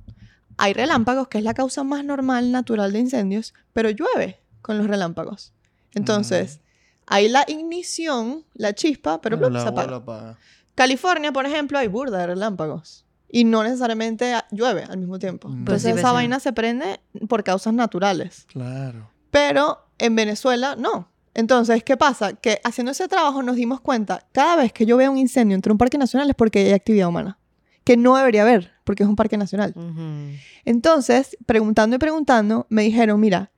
[0.57, 4.88] Hay relámpagos, que es la causa más normal, natural de incendios, pero llueve con los
[4.88, 5.53] relámpagos.
[5.93, 6.59] Entonces,
[7.08, 10.38] hay la ignición, la chispa, pero plup, la se apaga.
[10.76, 13.06] California, por ejemplo, hay burda de relámpagos.
[13.30, 15.49] Y no necesariamente llueve al mismo tiempo.
[15.49, 15.60] Mm.
[15.60, 16.14] Entonces, Pues sí, esa vecino.
[16.14, 18.45] vaina se prende por causas naturales.
[18.47, 19.10] Claro.
[19.32, 21.10] Pero en Venezuela no.
[21.34, 22.34] Entonces, ¿qué pasa?
[22.34, 25.72] Que haciendo ese trabajo nos dimos cuenta, cada vez que yo veo un incendio entre
[25.72, 27.38] un parque nacional es porque hay actividad humana,
[27.84, 29.74] que no debería haber, porque es un parque nacional.
[29.76, 30.38] Ujú.
[30.64, 33.51] Entonces, preguntando y preguntando, me dijeron, mira,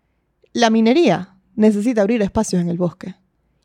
[0.54, 3.14] la minería necesita abrir espacios en el bosque.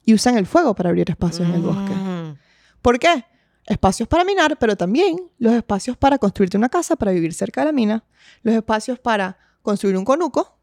[0.05, 1.92] Y usan el fuego para abrir espacios en el bosque.
[1.92, 2.36] Ujú.
[2.80, 3.24] ¿Por qué?
[3.66, 7.66] Espacios para minar, pero también los espacios para construirte una casa, para vivir cerca de
[7.66, 8.05] la mina,
[8.42, 10.59] los espacios para construir un conuco,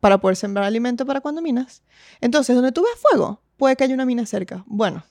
[0.00, 1.82] para poder sembrar alimento para cuando minas.
[2.20, 4.64] Entonces, donde tú ves fuego, puede que haya una mina cerca.
[4.66, 5.04] Bueno,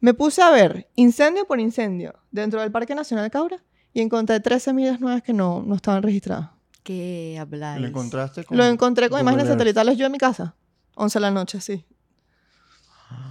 [0.00, 3.62] me puse a ver incendio por incendio dentro del Parque Nacional Caura
[3.92, 6.50] y encontré 13 minas nuevas que no, no estaban registradas.
[6.82, 7.82] ¿Qué habláis?
[7.82, 10.54] ¿Lo encontraste con Lo encontré con Google imágenes satelitales yo en mi casa.
[10.94, 11.84] 11 de la noche, sí.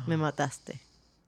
[0.07, 0.79] Me mataste.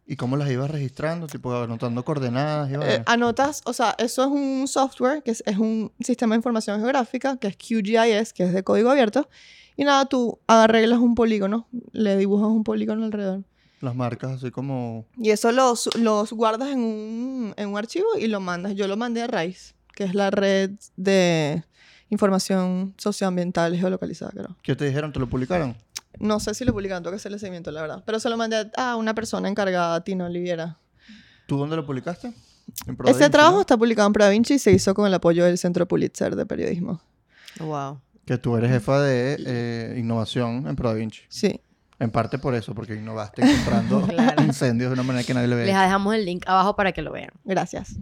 [0.06, 1.28] ¿Y cómo las ibas registrando?
[1.28, 5.58] Tipo, anotando coordenadas y Eh, anotas, o sea, eso es un software, que es, es
[5.58, 9.30] un sistema de información geográfica, que es QGIS, que es de código abierto.
[9.78, 13.44] Y nada, tú arreglas un polígono, le dibujas un polígono alrededor.
[13.80, 15.06] Las marcas así como...
[15.18, 18.76] Y eso los, los guardas en un, en un archivo y lo mandas.
[18.76, 21.64] Yo lo mandé a RAIS, que es la red de
[22.10, 24.58] información socioambiental geolocalizada, creo.
[24.62, 25.14] ¿Qué te dijeron?
[25.14, 25.76] ¿Te lo publicaron?
[26.22, 28.04] No sé si lo publicaron, tengo que hacerle seguimiento, la verdad.
[28.06, 30.78] Pero se lo mandé a una persona encargada, a Tino Oliviera.
[31.48, 32.34] ¿Tú dónde lo publicaste?
[32.88, 33.62] En Pro Este Da Vinci, trabajo ¿no?
[33.62, 37.02] está publicado en ProDaVinci y se hizo con el apoyo del Centro Pulitzer de Periodismo.
[37.60, 38.00] Wow.
[38.26, 41.22] Que tú eres jefa de eh, innovación en Pro Da Vinci.
[41.28, 41.60] Sí.
[42.00, 44.42] En parte por eso, porque innovaste encontrando Claro.
[44.44, 45.66] incendios de una manera que nadie le ve.
[45.66, 47.30] Les dejamos el link abajo para que lo vean.
[47.44, 47.96] Gracias.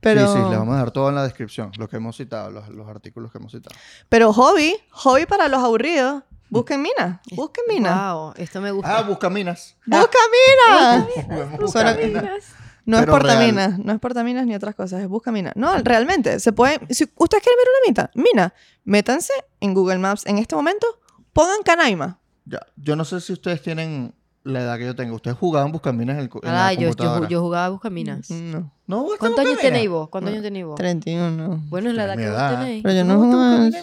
[0.00, 2.50] Pero, Sí, sí, le vamos a dejar todo en la descripción, lo que hemos citado,
[2.50, 3.76] los, los artículos que hemos citado.
[4.08, 6.22] pero hobby, hobby para los aburridos.
[6.50, 8.12] Busquen mina, busquen mina.
[8.14, 8.98] Wow, esto me gusta.
[8.98, 9.76] Ah, Buscaminas.
[9.86, 11.06] ¡Busca mina!
[11.26, 12.44] Juguemos Suena- Buscaminas.
[12.86, 15.52] No es portaminas, no es portaminas ni otras cosas, es busca mina.
[15.56, 16.78] No, realmente, se puede.
[16.94, 20.86] Si ustedes quieren ver una mina, mina, métanse en Google Maps en este momento,
[21.32, 22.20] pongan Canaima.
[22.44, 24.14] Ya, yo no sé si ustedes tienen
[24.44, 25.16] la edad que yo tengo.
[25.16, 27.28] Ustedes jugaban Buscaminas en, el, en la Ah, yo, yo, computadora.
[27.28, 28.30] yo jugaba Buscaminas.
[28.30, 29.72] No, ¿No jugaste ¿Cuántos años Buscaminas?
[29.72, 30.08] tenéis vos?
[30.10, 30.74] ¿Cuántos años tenéis vos?
[30.76, 31.62] 31.
[31.70, 32.58] Bueno, es la edad Mi que vos edad.
[32.60, 32.82] tenéis.
[32.82, 33.78] Pero yo no No, jugaba eso,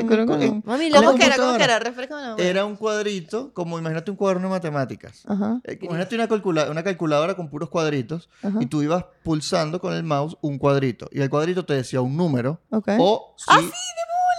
[0.00, 0.62] yo creo que no.
[0.64, 1.36] Mami, ¿Cómo la ¿Cómo que era?
[1.36, 1.78] ¿Cómo que era?
[1.78, 2.48] Refrescame la memoria.
[2.50, 5.22] Era un cuadrito, como imagínate un cuaderno de matemáticas.
[5.26, 8.58] Ajá, Eh, Imagínate una, calcula- una calculadora con puros cuadritos ajá.
[8.60, 11.06] y tú ibas pulsando con el mouse un cuadrito.
[11.12, 12.88] Y el cuadrito te decía un número Ok.
[12.98, 13.50] o si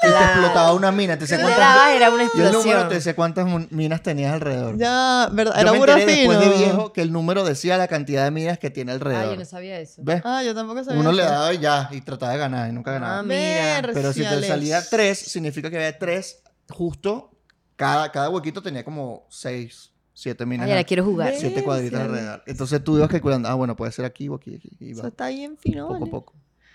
[0.01, 1.59] si te explotaba una mina, te decía cuántas...
[1.59, 2.89] dabas, era una Y el número explosión.
[2.89, 4.77] te decía cuántas mun- minas tenías alrededor.
[4.77, 5.55] Ya, ¿verdad?
[5.55, 6.57] Yo Era me puro enteré después de fino.
[6.57, 9.31] viejo que el número decía la cantidad de minas que tiene Ah, alrededor.
[9.33, 10.01] yo no sabía eso.
[10.05, 10.21] ¿Ves?
[10.23, 10.99] Ah, yo tampoco sabía.
[10.99, 11.31] Uno le eso.
[11.31, 13.19] daba y ya, y trataba de ganar y nunca ganaba.
[13.19, 13.81] Ah, mira.
[13.93, 17.31] Pero si te salía tres, significa que había tres justo.
[17.75, 20.65] Cada, cada huequito tenía como seis, siete minas.
[20.65, 21.33] Ay, ahora quiero jugar.
[21.37, 22.19] Siete cuadritos Merciales.
[22.21, 22.43] alrededor.
[22.47, 24.71] Entonces tú ibas calculando, ah, bueno, puede ser aquí o aquí, aquí.
[24.79, 25.83] Y Eso está bien fino.
[25.87, 26.11] poco a ¿vale?
[26.11, 26.33] poco.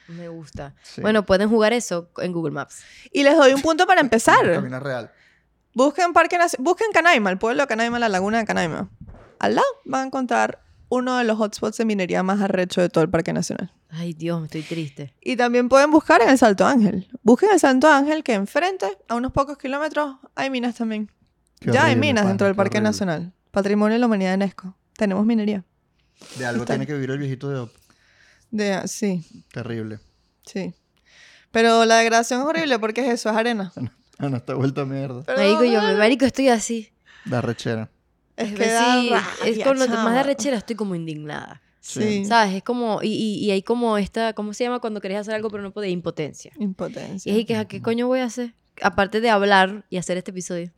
[0.08, 0.74] Me gusta.
[0.82, 1.00] Sí.
[1.00, 2.82] Bueno, pueden jugar eso en Google Maps.
[3.12, 4.52] Y les doy un punto para empezar.
[4.52, 5.10] Camina real.
[5.74, 8.90] Busquen Parque busquen Canaima, el pueblo de Canaima, la laguna de Canaima.
[9.38, 13.02] Al lado van a encontrar uno de los hotspots de minería más arrecho de todo
[13.02, 13.72] el Parque Nacional.
[13.88, 15.14] Ay, Dios, me estoy triste.
[15.22, 17.08] Y también pueden buscar en el Salto Ángel.
[17.22, 21.10] Busquen el Salto Ángel que enfrente, a unos pocos kilómetros, hay minas también.
[21.60, 22.90] Qué ya hay minas dentro del Parque horrible.
[22.90, 23.32] Nacional.
[23.50, 24.76] Patrimonio de la Humanidad de UNESCO.
[24.96, 25.64] Tenemos minería.
[26.36, 27.70] De algo Está- tiene que vivir el viejito de Op.
[28.52, 29.98] De, sí, Terrible.
[30.46, 30.72] sí.
[31.50, 33.72] Pero la degradación es horrible porque es eso, es arena.
[34.18, 35.22] Ah, no, está vuelta mierda.
[35.26, 36.92] Pero Marico, yo, me- marico, estoy así.
[37.24, 37.90] La rechera.
[38.36, 39.10] Es que da sí,
[39.44, 41.60] es con lo más de rechera estoy como indignada.
[41.80, 42.24] Sí.
[42.24, 42.54] ¿Sabes?
[42.54, 45.50] Es como, y, y, y hay como esta, ¿cómo se llama cuando querés hacer algo
[45.50, 45.90] pero no podés?
[45.90, 46.52] Impotencia.
[46.58, 47.32] Impotencia.
[47.32, 48.54] Y es que, ¿a ¿qué coño voy a hacer?
[48.80, 50.70] Aparte de hablar y hacer este episodio.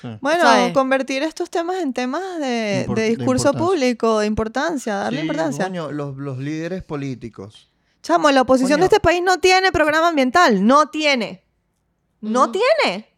[0.00, 0.08] Sí.
[0.20, 0.72] Bueno, ¿sabes?
[0.72, 2.86] convertir estos temas en temas de,
[3.16, 5.64] discurso público, de importancia, darle Sí, importancia.
[5.66, 7.68] coño, los, los líderes políticos.
[8.02, 8.88] Chamo, la oposición Coño.
[8.88, 10.66] de este país no tiene programa ambiental.
[10.66, 11.44] No tiene.
[12.20, 12.52] No Ujú.
[12.52, 13.08] tiene.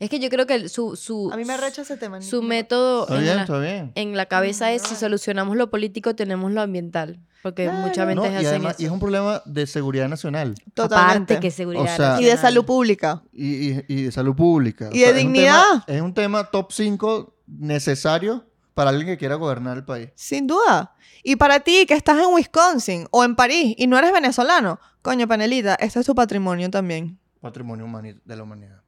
[0.00, 2.20] Es que yo creo que su, su, A mí me recha ese tema.
[2.22, 6.60] su método en bien, la, en la cabeza es si solucionamos lo político tenemos lo
[6.60, 7.20] ambiental.
[7.42, 7.78] Porque Claro.
[7.80, 11.34] muchas No, veces y, hacen además, y es un problema de seguridad nacional Totalmente.
[11.34, 12.38] Aparte que seguridad O sea- Y de nacional.
[12.38, 13.22] salud pública.
[13.32, 14.88] y, y- y de salud pública.
[14.92, 15.62] Y de es un dignidad.
[15.62, 20.10] tema- Es un, tema, top 5 necesario para alguien que quiera gobernar el país.
[20.14, 20.94] Sin duda.
[21.24, 25.26] Y para ti que estás en Wisconsin o en París y no eres venezolano, coño,
[25.28, 27.18] panelita, este es tu patrimonio también.
[27.40, 27.86] Patrimonio
[28.24, 28.82] de la humanidad.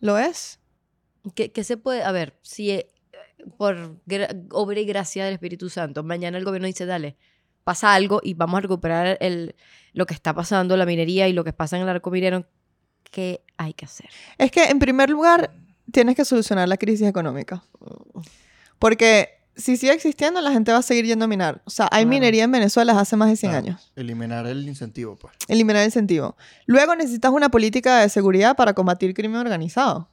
[0.00, 0.60] ¿Lo es?
[1.34, 2.02] ¿Qué, qué se puede?
[2.04, 2.90] A ver, si eh,
[3.56, 3.96] por
[4.50, 7.16] obra y gracia del Espíritu Santo, mañana el gobierno dice, dale,
[7.64, 9.56] pasa algo y vamos a recuperar el,
[9.92, 12.46] lo que está pasando, la minería y lo que pasa en el arco minero,
[13.10, 14.08] ¿qué hay que hacer?
[14.38, 15.50] Es que en primer lugar
[15.90, 17.64] tienes que solucionar la crisis económica.
[18.78, 21.62] Porque si sigue existiendo, la gente va a seguir yendo a minar.
[21.64, 23.92] O sea, hay minería en Venezuela desde hace más de 100 Claro, años.
[23.96, 25.32] Eliminar el incentivo, pues.
[25.48, 26.36] Eliminar el incentivo.
[26.66, 30.08] Luego necesitas una política de seguridad para combatir crimen organizado.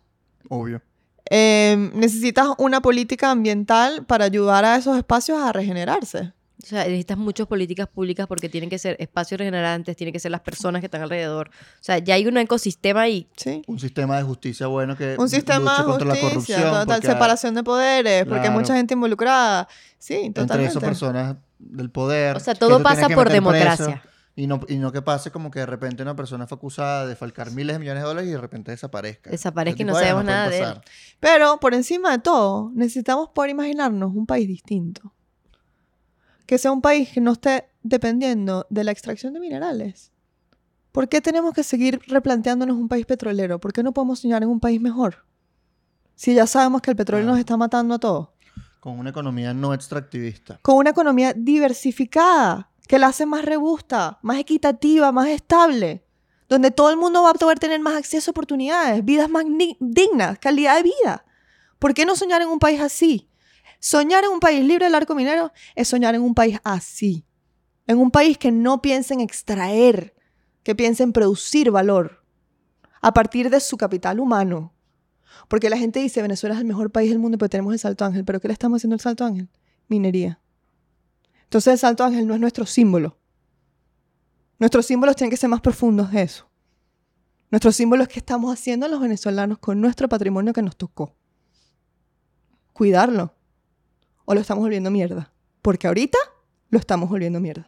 [0.49, 0.81] Obvio.
[1.29, 6.33] Eh, necesitas una política ambiental para ayudar a esos espacios a regenerarse.
[6.63, 10.31] O sea, necesitas muchas políticas públicas porque tienen que ser espacios regenerantes, tienen que ser
[10.31, 11.49] las personas que están alrededor.
[11.49, 13.27] O sea, ya hay un ecosistema ahí.
[13.35, 13.61] ¿sí?
[13.67, 16.61] Un sistema de justicia bueno que Un sistema luche contra la justicia, corrupción.
[16.81, 18.59] total, porque separación de poderes, porque hay Claro.
[18.59, 19.67] mucha gente involucrada.
[19.97, 20.71] Sí, Entre totalmente.
[20.71, 22.37] esas personas del poder.
[22.37, 24.03] O sea, todo pasa por preso, democracia.
[24.33, 27.15] Y no, y no que pase como que de repente una persona fue acusada de
[27.17, 29.29] falcar miles de millones de dólares y de repente desaparezca.
[29.29, 30.81] Desaparezca y no sabemos vainas nada de él.
[31.19, 35.13] Pero por encima de todo, necesitamos poder imaginarnos un país distinto.
[36.51, 40.11] Que sea un país que no esté dependiendo de la extracción de minerales.
[40.91, 43.57] ¿Por qué tenemos que seguir replanteándonos un país petrolero?
[43.61, 45.25] ¿Por qué no podemos soñar en un país mejor?
[46.13, 48.31] Si ya sabemos que el petróleo nos está matando a todos.
[48.81, 50.59] Con una economía no extractivista.
[50.61, 56.03] Con una economía diversificada, que la hace más robusta, más equitativa, más estable.
[56.49, 59.45] Donde todo el mundo va a poder tener más acceso a oportunidades, vidas más
[59.79, 61.23] dignas, calidad de vida.
[61.79, 63.30] ¿Por qué no soñar en un país así?
[63.83, 67.25] Soñar en un país libre del arco minero es soñar en un país así.
[67.87, 70.13] En un país que no piense en extraer,
[70.61, 72.23] que piense en producir valor
[73.01, 74.71] a partir de su capital humano.
[75.47, 78.05] Porque la gente dice, Venezuela es el mejor país del mundo, pero tenemos el Salto
[78.05, 78.23] Ángel.
[78.23, 79.49] ¿Pero qué le estamos haciendo al Salto Ángel?
[79.87, 80.39] Minería.
[81.45, 83.17] Entonces el Salto Ángel no es nuestro símbolo.
[84.59, 86.47] Nuestros símbolos tienen que ser más profundos de eso.
[87.49, 91.15] Nuestros símbolos que estamos haciendo los venezolanos con nuestro patrimonio que nos tocó.
[92.73, 93.40] Cuidarlo.
[94.31, 95.29] O lo estamos volviendo mierda.
[95.61, 96.17] Porque ahorita
[96.69, 97.67] lo estamos volviendo mierda.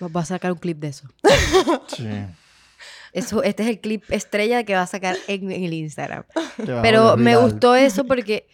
[0.00, 1.06] Va a sacar un clip de eso.
[1.88, 2.08] Sí.
[3.12, 6.24] eso este es el clip estrella que va a sacar en, en el Instagram.
[6.56, 8.48] Pero me gustó eso porque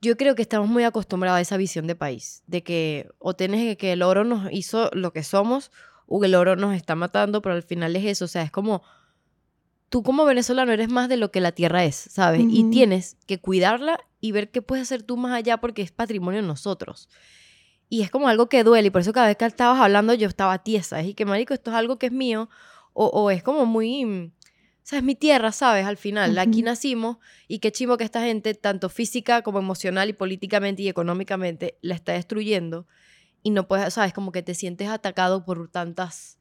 [0.00, 3.60] yo creo que estamos muy acostumbrados a esa visión de país, de que o tienes
[3.60, 5.70] que, que el oro nos hizo lo que somos
[6.08, 8.82] o el oro nos está matando, pero al final es eso, o sea, es como
[9.88, 12.42] tú como venezolano eres más de lo que la tierra es, ¿sabes?
[12.48, 16.42] Y tienes que cuidarla y ver qué puedes hacer tú más allá porque es patrimonio
[16.42, 17.08] de nosotros.
[17.88, 20.28] Y es como algo que duele y por eso cada vez que estabas hablando yo
[20.28, 22.48] estaba tiesa, y que marico, esto es algo que es mío
[22.92, 24.04] o, o es como muy...
[24.04, 25.86] mm, O sea, es mi tierra, ¿sabes?
[25.86, 26.66] Al final, aquí Ujú.
[26.66, 31.76] nacimos y qué chimo que esta gente, tanto física como emocional y políticamente y económicamente,
[31.80, 32.86] la está destruyendo.
[33.42, 34.12] Y no puedes, ¿sabes?
[34.12, 36.38] Como que te sientes atacado por tantas,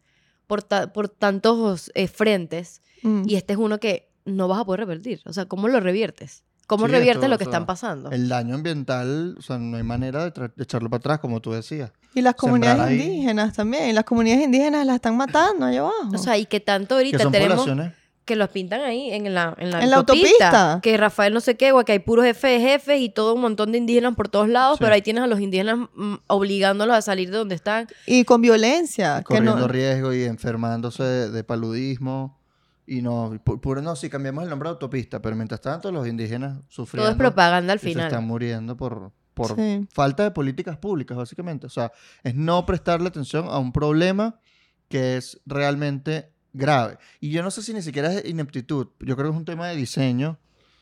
[0.47, 2.81] por, ta- por tantos eh, frentes.
[3.03, 3.23] Mm.
[3.27, 5.21] Y este es uno que no vas a poder revertir.
[5.25, 6.43] O sea, ¿cómo lo reviertes?
[6.67, 8.09] ¿Cómo Sí, reviertes esto, lo o que sea, están pasando?
[8.09, 11.91] El daño ambiental, o sea, no hay manera de, echarlo para atrás, como tú decías.
[12.15, 13.01] Y las comunidades Sembrar ahí.
[13.07, 13.89] indígenas también.
[13.89, 16.09] Y las comunidades indígenas las están matando allá abajo.
[16.13, 17.93] O sea, y que tanto Que ahorita son tenemos poblaciones.
[18.25, 20.79] Que los pintan ahí en la, en la, En la autopista.
[20.81, 23.71] Que Rafael no sé qué, güey, que hay puros jefes jefes y todo un montón
[23.71, 24.83] de indígenas por todos lados, Sí.
[24.83, 27.87] pero ahí tienes a los indígenas mm, obligándolos a salir de donde están.
[28.07, 29.23] y con violencia.
[29.27, 32.39] que no- corriendo riesgo y enfermándose de, de paludismo.
[32.87, 36.07] Y no, pu- puro no, si cambiamos el nombre de autopista, pero mientras tanto los
[36.07, 38.21] indígenas sufriendo Todo es propaganda al y se están final.
[38.23, 39.87] muriendo por, por Sí.
[39.91, 41.65] falta de políticas públicas, básicamente.
[41.65, 41.91] O sea,
[42.23, 44.39] es no prestarle atención a un problema
[44.87, 46.97] que es realmente grave.
[47.19, 48.87] Y yo no sé si ni siquiera es ineptitud.
[48.99, 50.37] Yo creo que es un tema de diseño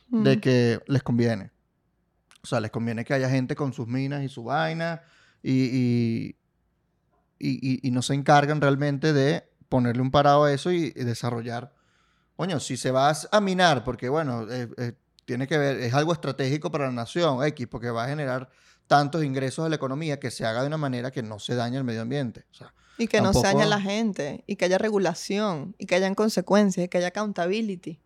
[0.10, 0.40] de Mm.
[0.40, 1.52] que les conviene.
[2.44, 5.02] O sea, les conviene que haya gente con sus minas y su vaina
[5.42, 6.36] y, y,
[7.40, 11.74] y- y- no se encargan realmente de ponerle un parado a eso y, desarrollar.
[12.36, 14.94] Coño, si se va a minar, porque bueno, eh, eh,
[15.26, 18.50] tiene que ver, es algo estratégico para la nación, X, porque va a generar
[18.88, 21.78] tantos ingresos a la economía que se haga de una manera que no se dañe
[21.78, 22.46] el medio ambiente.
[22.52, 25.76] O sea, Y que no se dañe a Tampoco- la gente, y que haya regulación,
[25.80, 28.00] y que hayan consecuencias, y que haya accountability.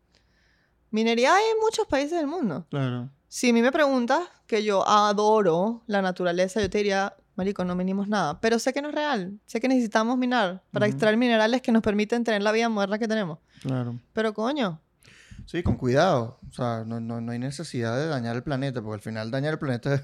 [0.91, 2.65] Minería hay en muchos países del mundo.
[2.69, 3.09] claro.
[3.29, 7.75] Si a mí me preguntas que yo adoro la naturaleza, yo te diría, marico, no
[7.75, 8.39] minimos nada.
[8.39, 9.37] Pero sé que no es real.
[9.45, 13.07] Sé que necesitamos minar para extraer minerales que nos permiten tener la vida moderna que
[13.09, 13.39] tenemos.
[13.61, 13.99] Claro.
[14.13, 14.79] Pero coño,
[15.45, 16.39] Sí, con cuidado.
[16.49, 19.53] O sea, no, no, no hay necesidad de dañar el planeta, porque al final dañar
[19.53, 20.01] el planeta es,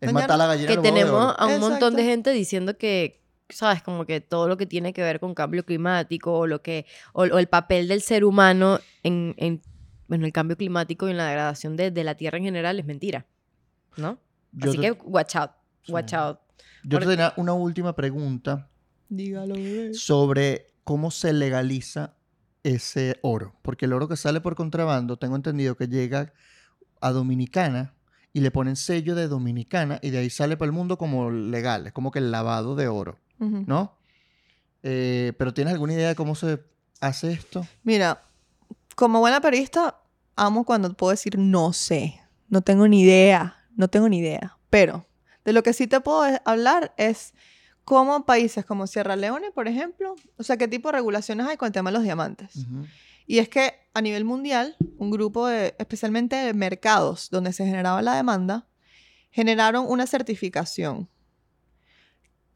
[0.00, 0.68] Dañar- matar a la gallina.
[0.74, 3.82] Que tenemos a un montón de gente diciendo que, ¿sabes?
[3.82, 7.22] Como que todo lo que tiene que ver con cambio climático o, lo que, o,
[7.22, 9.62] o el papel del ser humano en, en
[10.08, 12.86] bueno, el cambio climático y en la degradación de, de la Tierra en general es
[12.86, 13.26] mentira.
[13.96, 14.18] ¿No?
[14.52, 15.50] Yo Así te- que watch out,
[15.82, 15.92] Sí.
[15.92, 16.38] watch out.
[16.84, 18.68] Yo te porque- tenía una última pregunta
[19.08, 19.94] dígalo, bebé.
[19.94, 22.14] sobre cómo se legaliza
[22.62, 23.54] ese oro.
[23.62, 26.32] Porque el oro que sale por contrabando, tengo entendido que llega
[27.00, 27.94] a Dominicana
[28.32, 31.86] y le ponen sello de Dominicana y de ahí sale para el mundo como legal.
[31.86, 33.96] Es como que el lavado de oro, ¿no?
[34.82, 36.60] Eh, pero ¿tienes alguna idea de cómo se
[37.00, 37.66] hace esto?
[37.82, 38.22] Mira,
[38.94, 40.00] como buena periodista,
[40.36, 44.58] amo cuando puedo decir no sé, no tengo ni idea, no tengo ni idea.
[44.70, 45.06] Pero
[45.44, 47.34] de lo que sí te puedo hablar es
[47.84, 51.66] cómo países como Sierra Leone, por ejemplo, o sea, qué tipo de regulaciones hay con
[51.66, 52.66] el tema de los diamantes.
[53.26, 58.02] Y es que a nivel mundial, un grupo de, especialmente de mercados donde se generaba
[58.02, 58.68] la demanda,
[59.30, 61.08] generaron una certificación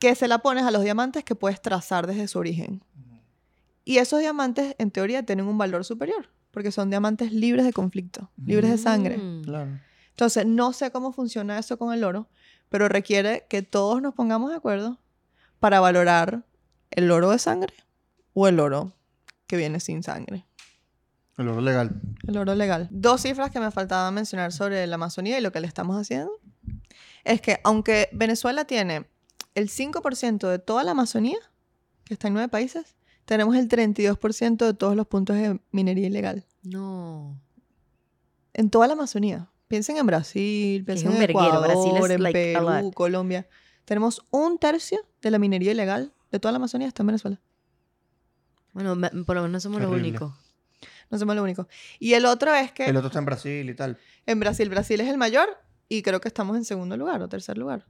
[0.01, 2.83] que se la pones a los diamantes que puedes trazar desde su origen.
[3.85, 8.31] Y esos diamantes, en teoría, tienen un valor superior, porque son diamantes libres de conflicto,
[8.45, 9.19] libres de sangre.
[9.19, 9.45] Mm.
[9.45, 9.79] Claro.
[10.11, 12.29] Entonces, no sé cómo funciona eso con el oro,
[12.71, 14.99] pero requiere que todos nos pongamos de acuerdo
[15.59, 16.45] para valorar
[16.91, 17.75] el oro de sangre
[18.33, 18.95] o el oro
[19.47, 20.47] que viene sin sangre.
[21.37, 22.01] El oro legal.
[22.27, 22.89] El oro legal.
[22.91, 26.33] Dos cifras que me faltaba mencionar sobre la Amazonía y lo que le estamos haciendo.
[27.25, 29.07] Es que aunque Venezuela tiene
[29.55, 31.39] el 5% de toda la Amazonía,
[32.05, 36.47] que está en nueve países, tenemos el 32% de todos los puntos de minería ilegal.
[36.63, 37.41] No.
[38.53, 39.49] En toda la Amazonía.
[39.69, 41.23] Piensen en Brasil, piensen en.
[41.23, 42.91] Ecuador, Brasil es, en like, a Perú.
[42.93, 43.49] Colombia.
[43.85, 47.41] Tenemos un tercio de la minería ilegal de toda la Amazonía está en Venezuela.
[48.73, 50.33] Bueno, me- por lo menos no somos los únicos.
[51.11, 51.67] No somos lo único.
[51.99, 53.99] Y el otro es que El otro está en Brasil y tal.
[54.27, 55.49] en Brasil, Brasil es el mayor
[55.89, 57.85] y creo que estamos en segundo lugar o tercer lugar.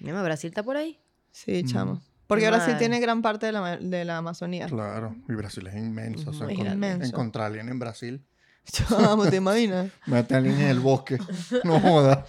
[0.00, 0.98] Mira, Brasil está por ahí.
[1.32, 1.66] Sí, Mm.
[1.68, 2.02] chamo.
[2.26, 2.78] Porque Qué Brasil mal.
[2.78, 4.66] tiene gran parte de la, de la Amazonía.
[4.66, 5.14] Claro.
[5.28, 6.30] Y Brasil es inmenso.
[6.30, 6.70] o sea, Imagínate.
[6.70, 7.06] encon- Inmenso.
[7.06, 8.24] encontrar a alguien en Brasil.
[8.68, 9.92] Chamo, ¿te imaginas?
[10.06, 11.18] Mete a alguien en el bosque.
[11.62, 12.26] No joda.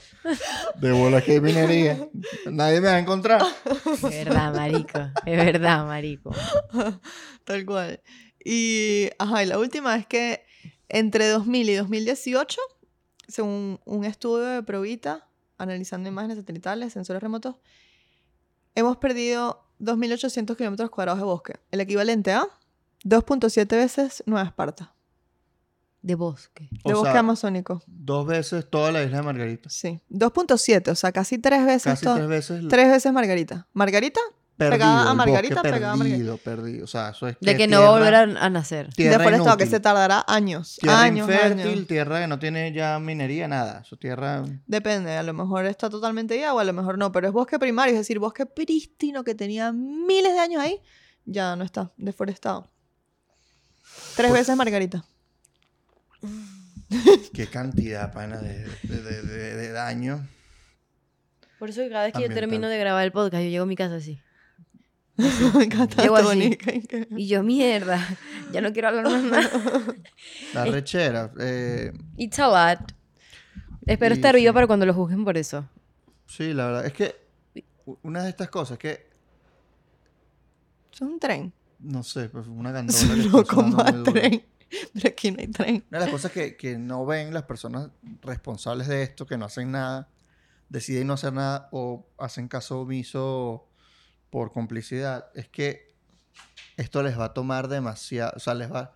[0.80, 1.98] De bola que hay minería.
[2.46, 3.42] Nadie me va a encontrar.
[3.88, 5.00] Es verdad, marico.
[5.26, 6.32] Es verdad, marico.
[7.44, 8.02] Tal cual.
[8.46, 10.46] Y, ajá, y la última es que
[10.90, 12.62] entre 2000 y 2018,
[13.28, 15.27] según un estudio de Provita,
[15.58, 17.56] analizando imágenes satelitales, sensores remotos,
[18.76, 22.48] hemos perdido 2.800 kilómetros cuadrados de bosque, el equivalente a
[23.04, 24.94] 2.7 veces Nueva Esparta,
[26.02, 26.68] De bosque.
[26.72, 27.82] de O bosque sea, amazónico.
[27.88, 29.70] Dos veces toda la isla de Margarita.
[29.70, 32.68] Sí, 2.7, o sea, casi tres veces, Casi tres veces.
[32.70, 33.68] tres veces Margarita.
[33.74, 34.22] Margarita,
[34.58, 36.18] perdido, pegada a Margarita, bosque pegada a Margarita.
[36.18, 36.84] perdido, perdido.
[36.86, 38.90] O sea, eso es De que no va a volver a, a nacer.
[38.94, 41.88] deforestado, que se tardará años, Tierra años, infértil, años.
[41.88, 43.84] tierra que no tiene ya minería, nada.
[43.84, 44.44] Su tierra.
[44.66, 47.60] Depende, a lo mejor está totalmente ya o a lo mejor no, pero es bosque
[47.60, 50.82] primario, es decir, bosque prístino que tenía miles de años ahí,
[51.26, 52.70] ya no está, deforestado.
[54.16, 55.06] Tres Pues- veces Margarita.
[57.34, 60.28] Qué cantidad, pana, de, de, de- de- de daño.
[61.60, 63.76] Por eso cada vez que yo termino de grabar el podcast, yo llego a mi
[63.76, 64.22] casa así.
[65.96, 66.58] Tony.
[67.16, 68.00] Y yo, mierda,
[68.52, 69.50] ya no quiero hablar más nada.
[70.54, 71.32] La rechera.
[71.40, 72.92] eh, It's a lot.
[73.86, 74.54] Espero Y estar viva sí.
[74.54, 75.68] para cuando lo juzguen por eso.
[76.28, 76.86] sí, la verdad.
[76.86, 77.16] Es que
[78.04, 79.08] una de estas cosas que.
[80.94, 81.54] Es un tren.
[81.80, 83.00] No sé, pues una gandola.
[83.14, 84.44] Es loco más tren.
[84.94, 85.84] Pero aquí no hay tren.
[85.90, 87.90] Una de las cosas que, que no ven las personas
[88.22, 90.10] responsables de esto, que no hacen nada,
[90.68, 93.67] deciden no hacer nada o hacen caso omiso
[94.30, 95.96] por complicidad, es que
[96.76, 98.94] esto les va a tomar demasiado, o sea, les va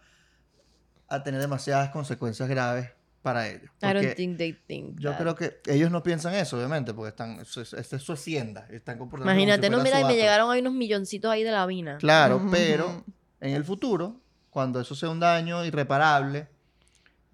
[1.08, 3.70] a tener demasiadas consecuencias graves para ellos.
[3.82, 5.20] I don't think they think yo that.
[5.20, 9.32] creo que ellos no piensan eso, obviamente, porque están, esta es su hacienda, están comportando
[9.32, 11.98] como si Imagínate, no, mira, y me llegaron ahí unos milloncitos ahí de la mina.
[11.98, 13.04] Claro, pero
[13.40, 16.48] en el futuro, cuando eso sea un daño irreparable,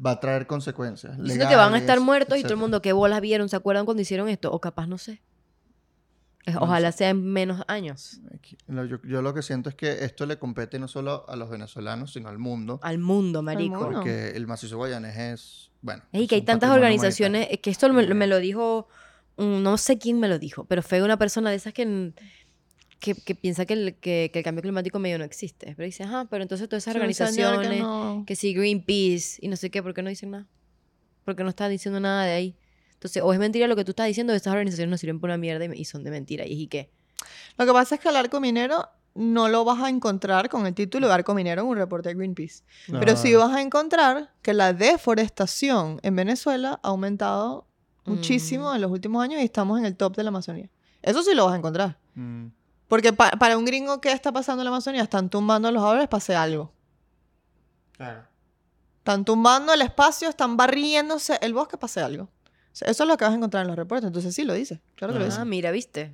[0.04, 1.18] va a traer consecuencias.
[1.18, 3.50] Diciendo que van a estar muertos y todo el mundo, ¿qué bolas vieron?
[3.50, 4.52] ¿Se acuerdan cuando hicieron esto?
[4.52, 5.22] O capaz, no sé.
[6.60, 8.22] Ojalá sea en menos años.
[8.68, 12.14] Yo, yo lo que siento es que esto le compete no solo a los venezolanos,
[12.14, 12.80] sino al mundo.
[12.84, 13.78] Al mundo, marico.
[13.80, 16.04] Porque el macizo guayanés es, bueno...
[16.14, 18.88] Ey, es que hay tantas organizaciones, es que esto me, me lo dijo,
[19.38, 22.14] no sé quién me lo dijo, pero fue una persona de esas que,
[23.00, 25.74] que, que piensa que el, que, que el cambio climático medio no existe.
[25.76, 29.50] Pero dice, ajá, pero entonces todas esas Sí, organizaciones, que no- que sí, Greenpeace y
[29.50, 30.48] no sé qué, ¿por qué no dicen nada?
[31.26, 32.56] Porque no están diciendo nada de ahí.
[32.98, 35.30] Entonces, o es mentira lo que tú estás diciendo, o estas organizaciones no sirven por
[35.30, 36.46] una mierda y, y son de mentira.
[36.46, 36.90] Y es que,
[37.58, 40.74] Lo que pasa es que el arco minero no lo vas a encontrar con el
[40.76, 42.64] título de arco minero en un reporte de Greenpeace.
[42.88, 43.00] No.
[43.00, 47.66] Pero sí vas a encontrar que la deforestación en Venezuela ha aumentado
[48.06, 48.76] muchísimo Mm.
[48.76, 50.70] en los últimos años y estamos en el top de la Amazonía.
[51.02, 51.98] Eso sí lo vas a encontrar.
[52.16, 52.48] Mm,
[52.88, 55.04] Porque pa- para un gringo, ¿qué está pasando en la Amazonía?
[55.04, 56.72] Están tumbando los árboles para hacer algo.
[57.94, 58.24] claro.
[59.00, 62.30] Están tumbando el espacio, están barriéndose el bosque para hacer algo.
[62.78, 64.06] O sea, Eso es lo que vas a encontrar en los reportes.
[64.06, 64.80] Entonces sí lo dice.
[64.96, 65.32] Claro que lo Ajá.
[65.34, 65.42] dice.
[65.42, 66.14] ah, mira, ¿viste?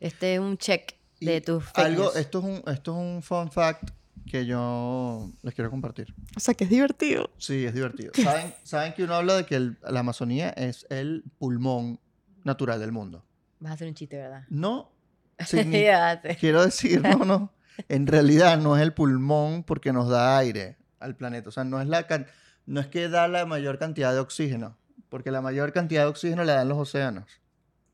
[0.00, 3.50] Este es un check de Y tus algo, esto es, un, esto es un fun
[3.52, 3.90] fact
[4.30, 6.14] que yo les quiero compartir.
[6.36, 7.30] O sea, que es divertido.
[7.36, 8.12] Sí, es divertido.
[8.14, 12.00] ¿Saben, saben que uno habla de que el- la Amazonía es el pulmón
[12.44, 13.22] natural del mundo?
[13.60, 14.44] Vas a hacer un chiste, ¿verdad?
[14.48, 14.90] No.
[16.40, 17.52] Quiero decir, no, no.
[17.88, 21.48] En realidad no es el pulmón porque nos da aire al planeta.
[21.48, 22.26] O sea, no es, la can-
[22.66, 24.76] no es que da la mayor cantidad de oxígeno.
[25.14, 27.22] Porque la mayor cantidad de oxígeno la dan los océanos.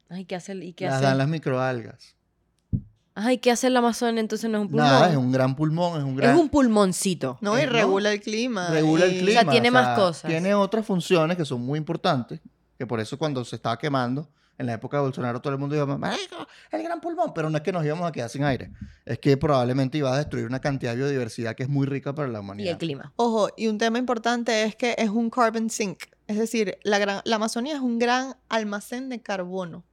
[0.09, 1.05] Ay, ¿qué hace, el- ¿y qué Las hace?
[1.05, 2.17] dan las microalgas.
[3.15, 4.21] Ay, ¿qué hace el Amazonia?
[4.23, 4.87] Entonces no es un pulmón.
[4.89, 6.35] Nada, es un gran pulmón, es un gran...
[6.35, 7.37] Es un pulmoncito.
[7.43, 8.71] No, y regula el clima.
[8.71, 9.45] regula el clima.
[9.51, 10.31] tiene más cosas.
[10.31, 12.41] Tiene otras funciones que son muy importantes,
[12.79, 14.27] que por eso cuando se estaba quemando,
[14.61, 17.57] en la época de Bolsonaro todo el mundo iba, "Marico, el gran pulmón, pero no
[17.57, 18.71] es que nos íbamos a quedar sin aire,
[19.05, 22.29] es que probablemente iba a destruir una cantidad de biodiversidad que es muy rica para
[22.29, 22.73] la Y humanidad.
[22.73, 23.13] el clima.
[23.17, 26.05] Ojo, y un tema importante es que es un carbon sink.
[26.27, 29.85] Es decir, la, gran- la Amazonía es un gran almacén de carbono.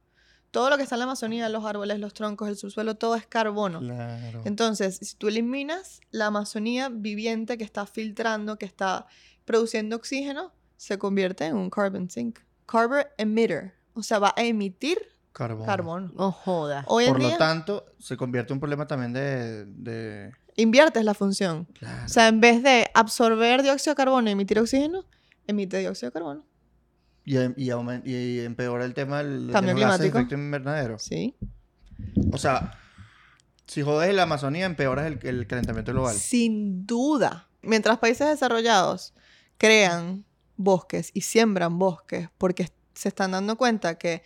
[0.50, 3.26] Todo lo que está en la Amazonía, los árboles, los troncos, el subsuelo, todo es
[3.26, 3.80] carbono.
[3.80, 4.40] Claro.
[4.46, 9.06] Entonces, si tú eliminas la Amazonía viviente que está filtrando, que está
[9.44, 12.38] produciendo oxígeno, se convierte en un carbon sink.
[12.66, 13.74] Carbon emitter.
[13.98, 14.98] O sea, va a emitir
[15.32, 15.66] Carbón.
[15.66, 16.12] carbono.
[16.16, 16.84] No joda.
[16.88, 21.14] Hoy en Por lo tanto, se convierte en un problema también de, de Inviertes la
[21.14, 21.66] función.
[21.78, 22.04] Claro.
[22.06, 25.04] O sea, en vez de absorber dióxido de carbono y emitir oxígeno,
[25.46, 26.44] emite dióxido de carbono.
[27.24, 30.18] Y, y, aumen- y empeora el tema del Cambio climático.
[30.18, 30.98] efecto invernadero.
[30.98, 31.36] Sí.
[32.32, 32.72] O sea,
[33.66, 36.16] si jodes la Amazonía, empeoras el, el calentamiento global.
[36.16, 37.46] Sin duda.
[37.62, 39.14] Mientras países desarrollados
[39.58, 40.24] crean
[40.56, 42.68] bosques y siembran bosques porque
[42.98, 44.22] se están dando cuenta que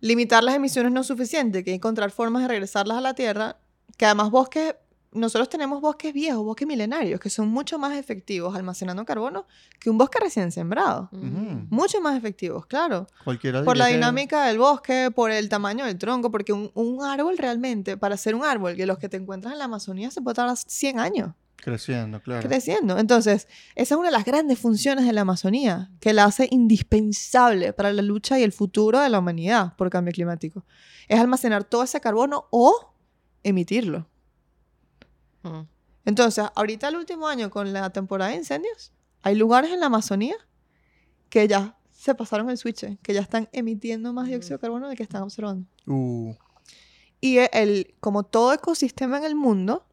[0.00, 3.58] limitar las emisiones no es suficiente, que encontrar formas de regresarlas a la Tierra,
[3.96, 4.74] que además bosques,
[5.12, 9.44] nosotros tenemos bosques viejos, bosques milenarios, que son mucho más efectivos almacenando carbono
[9.80, 11.08] que un bosque recién sembrado.
[11.12, 11.66] Ujú.
[11.68, 13.08] Mucho más efectivos, claro.
[13.24, 17.02] Cualquiera Por la que- dinámica del bosque, por el tamaño del tronco, porque un, un
[17.04, 20.22] árbol realmente, para ser un árbol, que los que te encuentras en la Amazonía se
[20.22, 22.46] puede tardar 100 años Creciendo, claro.
[22.48, 22.98] creciendo.
[22.98, 27.72] Entonces, esa es una de las grandes funciones de la Amazonía, que la hace indispensable
[27.72, 30.64] para la lucha y el futuro de la humanidad por cambio climático.
[31.08, 32.94] Es almacenar todo ese carbono o
[33.42, 34.06] emitirlo.
[35.42, 35.60] Mm.
[36.04, 38.92] Entonces, ahorita el último año con la temporada de incendios,
[39.22, 40.36] hay lugares en la Amazonía
[41.28, 44.96] que ya se pasaron el switch, que ya están emitiendo más dióxido de carbono del
[44.96, 45.66] que están observando.
[45.86, 46.34] Uh,
[47.20, 49.86] Y el, como todo ecosistema en el mundo,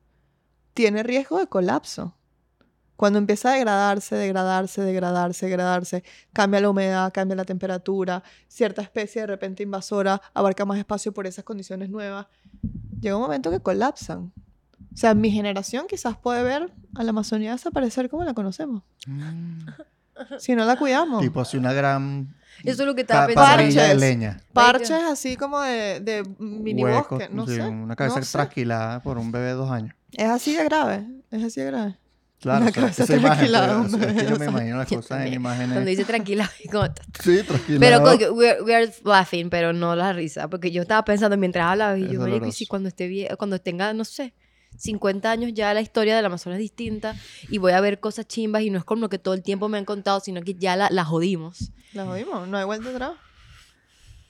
[0.78, 2.14] tiene riesgo de colapso.
[2.98, 6.04] Cuando empieza a degradarse, degradarse, degradarse, degradarse,
[6.34, 11.26] cambia la humedad, cambia la temperatura, cierta especie de repente invasora abarca más espacio por
[11.26, 12.28] esas condiciones nuevas,
[13.02, 14.32] llega un momento que colapsan.
[14.94, 19.68] O sea, mi generación quizás puede ver a la Amazonía desaparecer como la conocemos, mm.
[20.38, 21.22] si no la cuidamos.
[21.22, 23.64] tipo así una gran Eso es lo que estaba pensando.
[23.64, 24.00] de Parches.
[24.00, 24.42] leña.
[24.54, 27.64] Parches así como de, de mini Huecos, bosque, no sí, sé.
[27.64, 28.32] Una cabeza no sé.
[28.32, 29.96] trasquilada por un bebé de dos años.
[30.18, 31.95] Es así de grave, es así de grave.
[32.39, 33.49] Claro, Una o sea, esa imagen,
[33.89, 35.72] pues, es que yo me imagino las cosas en imágenes.
[35.74, 36.86] Cuando dice tranquila, como-
[37.24, 37.80] Sí, tranquila.
[37.80, 40.47] Pero co- we, we are laughing, pero no la risa.
[40.47, 43.36] Porque yo estaba pensando mientras hablaba y Es yo, marico, y si cuando esté vie-
[43.38, 44.34] cuando tenga, no sé,
[44.78, 47.15] 50 años ya la historia del Amazonas es distinta
[47.49, 49.68] y voy a ver cosas chimbas y no es como lo que todo el tiempo
[49.70, 51.72] me han contado, sino que ya la, la jodimos.
[51.93, 53.11] La jodimos, no hay vuelta atrás.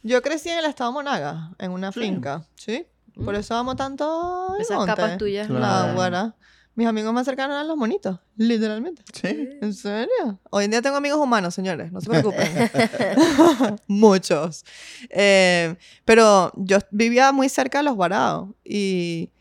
[0.04, 2.00] Yo crecí en el estado Monaga, en una Sí.
[2.00, 2.86] finca, ¿sí?
[3.24, 3.40] Por Mm.
[3.40, 4.94] eso amo tanto el Esas monte.
[4.96, 5.48] capas tuyas.
[5.48, 5.88] Claro.
[5.88, 6.36] La guara.
[6.76, 9.02] Mis amigos más cercanos eran los monitos, literalmente.
[9.12, 9.50] Sí.
[9.62, 10.40] ¿En serio?
[10.52, 12.48] Hoy en día tengo amigos humanos, señores, no se preocupen.
[13.88, 14.64] Muchos.
[15.10, 19.32] Eh, pero yo vivía muy cerca de los Varados y,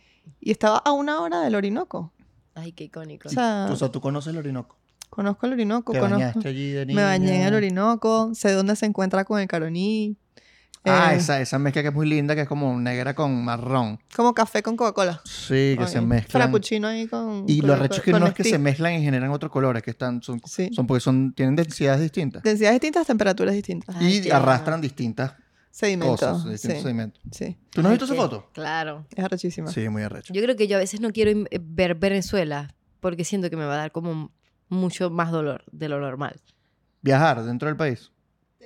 [0.40, 2.12] y estaba a una hora del Orinoco.
[2.54, 3.28] Ay, qué icónico.
[3.28, 4.78] O sea, O sea, tú conoces el Orinoco.
[5.10, 6.18] conozco el Orinoco, Te conozco.
[6.18, 7.56] bañaste allí de Me bañé en el niña.
[7.56, 10.16] Orinoco, sé dónde se encuentra con el Caroní.
[10.84, 13.98] Ah, Eh, esa, esa mezcla que es muy linda, que es como negra con marrón.
[14.14, 15.20] Como café con Coca-Cola.
[15.24, 16.42] Sí, que se mezclan.
[16.42, 17.44] Frappuccino ahí con.
[17.48, 19.82] Y con- lo arrecho es que no es que se mezclan y generan otros colores,
[19.82, 20.70] que están, son, Sí.
[20.72, 22.42] son porque son, tienen densidades distintas.
[22.42, 23.96] Densidades distintas, temperaturas distintas.
[23.96, 25.34] Ay, y arrastran distintas
[25.70, 26.20] Sedimentos.
[26.20, 27.22] cosas, Sí, distintos sedimentos.
[27.32, 27.56] sí.
[27.70, 28.50] ¿Tú no has Ay, visto esa foto?
[28.52, 29.06] Claro.
[29.14, 29.70] Es arrechísima.
[29.70, 30.32] Sí, muy arrecho.
[30.32, 33.64] Yo creo que yo a veces no quiero eh, ver Venezuela porque siento que me
[33.66, 34.30] va a dar como
[34.68, 36.40] mucho más dolor de lo normal.
[37.02, 38.10] Viajar dentro del país.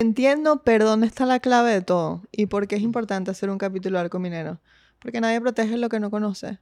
[0.00, 2.22] Entiendo, pero ¿dónde está la clave de todo?
[2.32, 4.58] ¿Y por qué es importante hacer un capítulo de arco minero?
[4.98, 6.58] Porque nadie protege lo que no conoce.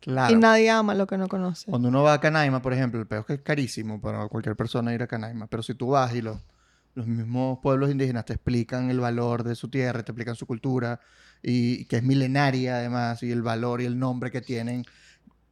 [0.00, 0.34] Claro.
[0.34, 1.70] Y nadie ama lo que no conoce.
[1.70, 4.56] Cuando uno va a Canaima, por ejemplo, el peor es que es carísimo para cualquier
[4.56, 5.46] persona ir a Canaima.
[5.46, 6.38] Pero si tú vas y los,
[6.94, 10.98] los mismos pueblos indígenas te explican el valor de su tierra, te explican su cultura,
[11.44, 14.84] y que es milenaria además, y el valor y el nombre que tienen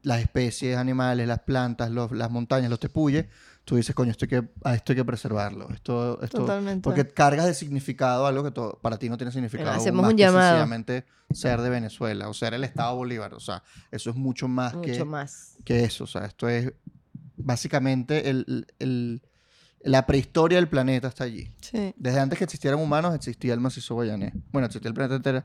[0.03, 3.27] las especies animales, las plantas, los- las montañas, los tepuyes,
[3.69, 5.69] tú dices, coño, esto hay que, a esto hay que preservarlo.
[5.71, 6.83] Esto, esto, Totalmente.
[6.83, 9.71] Porque cargas de significado algo que to- para ti no tiene significado.
[9.73, 10.49] hacemos más un que llamado.
[10.49, 13.35] sencillamente ser de Venezuela o ser el Estado Bolívar.
[13.35, 15.57] O sea, eso es mucho más que Mucho más.
[15.67, 16.05] que eso.
[16.05, 16.73] O sea, esto es
[17.37, 19.23] básicamente el, el-
[19.83, 21.53] la prehistoria del planeta está allí.
[21.61, 21.95] Sí.
[21.97, 24.33] Desde antes que existieran humanos existía el macizo guayanés.
[24.51, 25.45] Bueno, existía el planeta entero,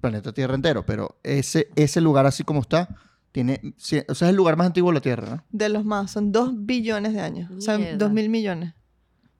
[0.00, 2.88] planeta Tierra entero, pero ese, ese lugar así como está,
[3.34, 5.44] tiene, o sea, es el lugar más antiguo de la Tierra, ¿no?
[5.50, 7.50] De los más, son dos billones de años.
[7.50, 7.96] O sea, Mierda.
[7.96, 8.74] dos mil millones.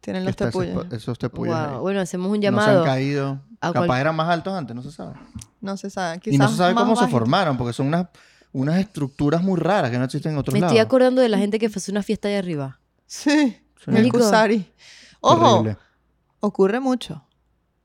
[0.00, 1.70] Tienen los espa- esos tepuyes ahí.
[1.74, 1.80] Wow.
[1.82, 2.84] Bueno, hacemos un No se han llamado.
[2.84, 3.40] caído.
[3.60, 5.14] Capaz cual- eran más altos antes, no se sabe.
[5.60, 6.20] No se sabe.
[6.26, 8.08] y no se sabe cómo se formaron, porque son unas,
[8.52, 10.86] unas estructuras muy raras que no existen en otros Me estoy lados.
[10.88, 12.80] acordando de la gente que fue a una fiesta allá arriba.
[13.06, 13.30] Sí.
[13.84, 13.90] Sí.
[13.96, 14.10] El.
[14.10, 14.66] Kusari.
[15.20, 15.76] Ojo, Horrible.
[16.40, 17.24] ocurre mucho.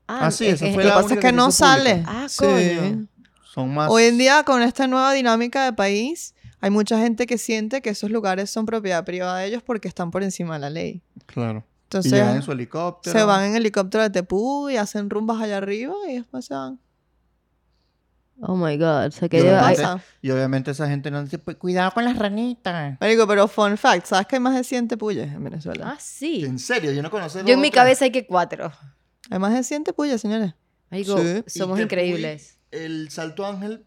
[0.08, 2.02] Ah, sí, es- esa es- fue Lo la que pasa es que no sale.
[2.04, 3.08] Ah, Sí.
[3.52, 3.90] Son más...
[3.90, 7.90] Hoy en día, con esta nueva dinámica de país, hay mucha gente que siente que
[7.90, 11.02] esos lugares son propiedad privada de ellos porque están por encima de la ley.
[11.26, 11.64] Claro.
[11.84, 13.18] Entonces, y llegan en su helicóptero.
[13.18, 16.78] se van en helicóptero de Tepú y hacen rumbas allá arriba y después se van.
[18.42, 19.06] Oh my God.
[19.08, 20.02] O sea, que Y yo- obviamente, pasa.
[20.22, 22.96] y obviamente esa gente no dice, "Pues, cuidado con las ranitas.
[23.00, 25.90] Marico, pero fun fact, ¿sabes que hay más de 100 tepuyes en Venezuela?
[25.94, 26.44] ah, sí.
[26.44, 28.70] En serio, yo no conocía Yo en mi cabeza hay que cuatro.
[29.28, 30.54] Hay más de 100 tepuyes, señores.
[30.90, 31.58] Marico, Sí.
[31.58, 32.56] somos increíbles.
[32.70, 33.84] El Salto Ángel.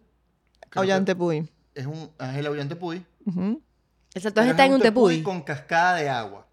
[0.72, 1.50] que Puy.
[1.76, 3.06] Es un ángel aullante puy.
[3.26, 5.24] El salto ángel está es en un tepuy.
[5.24, 6.48] con cascada de agua.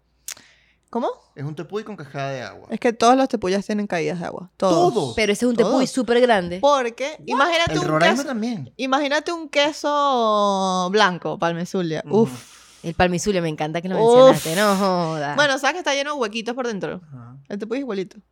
[0.89, 1.07] ¿Cómo?
[1.35, 2.67] Es un tepuy con cascada de agua.
[2.69, 4.49] Es que todos los tepuyas tienen caídas de agua.
[4.57, 4.93] Todos.
[4.93, 5.13] Todos.
[5.15, 5.89] Pero ese es un tepuy Todos.
[5.91, 6.59] súper grande.
[6.59, 8.27] Porque, imagínate El un Roraima queso.
[8.27, 8.73] también.
[8.77, 12.03] Imagínate un queso blanco, palmezulia.
[12.05, 12.21] Ujú.
[12.23, 12.61] Uf.
[12.83, 14.15] El palmizulia, me encanta que lo Uf.
[14.33, 14.55] mencionaste.
[14.55, 15.35] No joda.
[15.35, 16.99] Bueno, sabes que está lleno de huequitos por dentro.
[17.07, 17.37] Ajá.
[17.47, 18.17] El tepuy es igualito.
[18.17, 18.23] El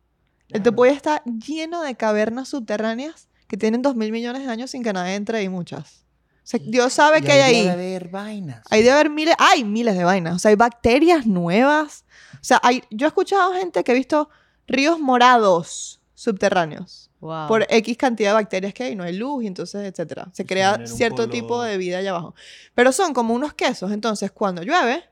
[0.48, 0.62] Claro.
[0.64, 4.92] tepuy está lleno de cavernas subterráneas que tienen dos mil millones de años sin que
[4.94, 6.06] nadie entre y muchas.
[6.42, 7.68] O sea, Dios sabe Y que hay debe ahí.
[7.68, 8.62] haber vainas.
[8.70, 10.36] Hay de haber miles, hay miles de vainas.
[10.36, 12.04] O sea, hay bacterias nuevas.
[12.34, 14.30] O sea, hay, yo he escuchado gente que ha visto
[14.66, 17.48] ríos morados subterráneos Wow.
[17.48, 20.30] por X cantidad de bacterias que hay, no hay luz y entonces, etcétera.
[20.32, 22.34] Se crea cierto polo- tipo de vida allá abajo.
[22.74, 23.92] Pero son como unos quesos.
[23.92, 25.04] Entonces, cuando llueve,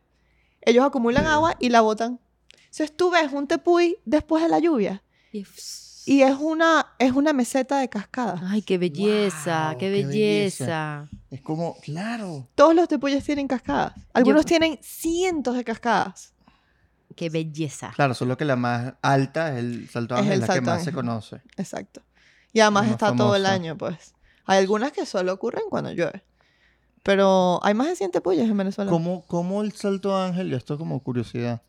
[0.62, 2.18] ellos acumulan agua y la botan.
[2.62, 5.44] Entonces, tú ves un tepuy después de la lluvia Y-
[6.08, 8.40] y es una, es una meseta de cascada.
[8.46, 11.06] Ay, qué belleza, qué qué belleza.
[11.30, 12.48] Es como, claro.
[12.54, 13.92] Todos los tepuyes tienen cascadas.
[14.14, 16.32] Algunos Yo- tienen cientos de cascadas.
[17.14, 17.92] Qué belleza.
[17.94, 20.84] Claro, solo que la más alta es el Salto Es Ángel, el la que más
[20.84, 21.42] se conoce.
[21.56, 22.00] Exacto.
[22.54, 24.14] Y además Más está todo el año, pues.
[24.46, 26.24] Hay algunas que solo ocurren cuando llueve.
[27.02, 28.90] Pero hay más de 100 tepuyes en Venezuela.
[28.90, 31.60] ¿Cómo, cómo el Salto Ángel, y esto es como curiosidad,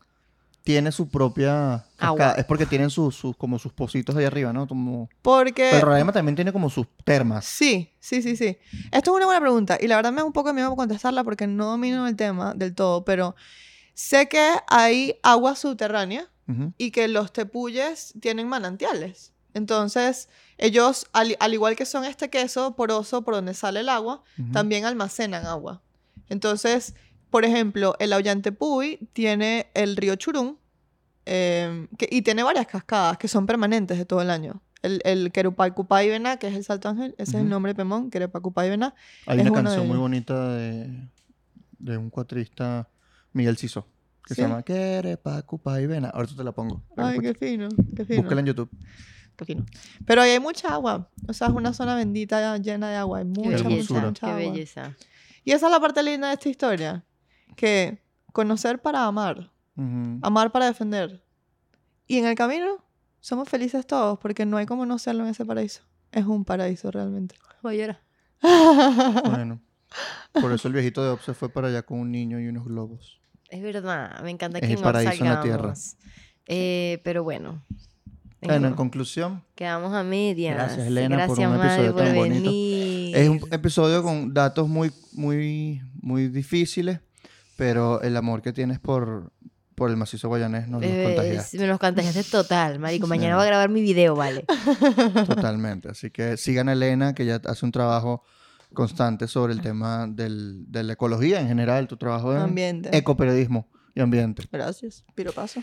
[0.62, 2.32] tiene su propia Agua.
[2.36, 4.66] Es porque tienen sus, sus, como sus pocitos ahí arriba, ¿no?
[4.66, 5.08] Como...
[5.22, 5.68] Porque...
[5.72, 7.44] Pero Roraima también tiene como sus termas.
[7.44, 8.58] Sí, sí, sí, sí.
[8.92, 11.46] Esto es una buena pregunta y la verdad me da un poco miedo contestarla porque
[11.46, 13.34] no domino el tema del todo, pero
[13.94, 16.28] sé que hay agua subterránea
[16.78, 19.32] y que los tepuyes tienen manantiales.
[19.54, 24.24] Entonces, ellos, al, al igual que son este queso poroso por donde sale el agua,
[24.52, 25.80] también almacenan agua.
[26.28, 26.94] Entonces,
[27.30, 30.58] por ejemplo, el Aullantepui tiene el río Churún
[31.26, 34.62] eh, que- y tiene varias cascadas que son permanentes de todo el año.
[34.82, 38.94] El, el Querupaycupayvena, que es el Salto Ángel, ese es el nombre de Pemón, Querupaycupayvena.
[39.26, 41.08] Hay es una uno de canción muy bonita de,
[41.78, 42.88] de un cuatrista,
[43.34, 43.86] Miguel Ciso,
[44.26, 44.40] que ¿Sí?
[44.40, 46.08] se llama Quere pa cupa y vena.
[46.08, 46.82] Ahorita te la pongo.
[46.96, 48.22] Ay, qué fino, qué fino.
[48.22, 48.70] Búscala en YouTube.
[49.36, 49.66] qué fino.
[50.06, 51.10] Pero ahí hay mucha agua.
[51.28, 53.18] O sea, es una zona bendita llena de agua.
[53.18, 54.52] Hay Qué mucha, mucha, mucha Qué agua.
[54.52, 54.96] belleza.
[55.44, 57.04] Y esa es la parte linda de esta historia.
[57.56, 57.98] Que
[58.32, 59.50] conocer para amar.
[59.76, 60.18] Ujú.
[60.22, 61.22] amar para defender.
[62.06, 62.84] Y en el camino
[63.20, 65.82] somos felices todos porque no hay como no serlo en ese paraíso.
[66.12, 67.36] Es un paraíso realmente.
[67.62, 68.00] Voy a llorar.
[69.30, 69.60] Bueno,
[70.32, 72.64] por eso el viejito de Op se fue para allá con un niño y unos
[72.64, 73.20] globos.
[73.48, 75.74] Es verdad, me encanta Es que el en paraíso en la tierra.
[76.46, 77.62] Eh, pero bueno.
[78.42, 80.54] Bueno, en conclusión, Quedamos a medias.
[80.54, 82.50] Gracias, Elena, por Gracias, un Mari, episodio por tan bonito.
[82.50, 83.16] venir.
[83.16, 87.00] es un episodio con datos muy, muy, muy difíciles,
[87.60, 89.32] pero el amor que tienes por,
[89.74, 93.04] por el macizo guayanés nos lo Eh, contagiaste me los contagiaste total, marico.
[93.04, 93.10] Sí.
[93.10, 94.46] Mañana voy a grabar mi video, vale.
[95.26, 95.90] totalmente.
[95.90, 98.24] Así que sigan a Elena, que ya hace un trabajo
[98.72, 102.96] constante sobre el tema del, de la ecología en general, tu trabajo en Ambiente.
[102.96, 104.44] ecoperiodismo y ambiente.
[104.50, 105.04] Gracias.
[105.14, 105.60] Piropaso.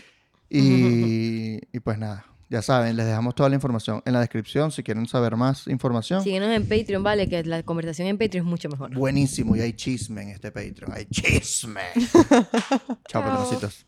[0.48, 4.82] Y, y pues nada, ya saben, les dejamos toda la información en la descripción si
[4.82, 6.22] quieren saber más información.
[6.22, 8.94] Síguenos en Patreon, vale, que la conversación en Patreon es mucho mejor.
[8.94, 11.82] Buenísimo, y hay chisme en este Patreon, hay chisme.
[13.08, 13.86] Chao, patroncitos.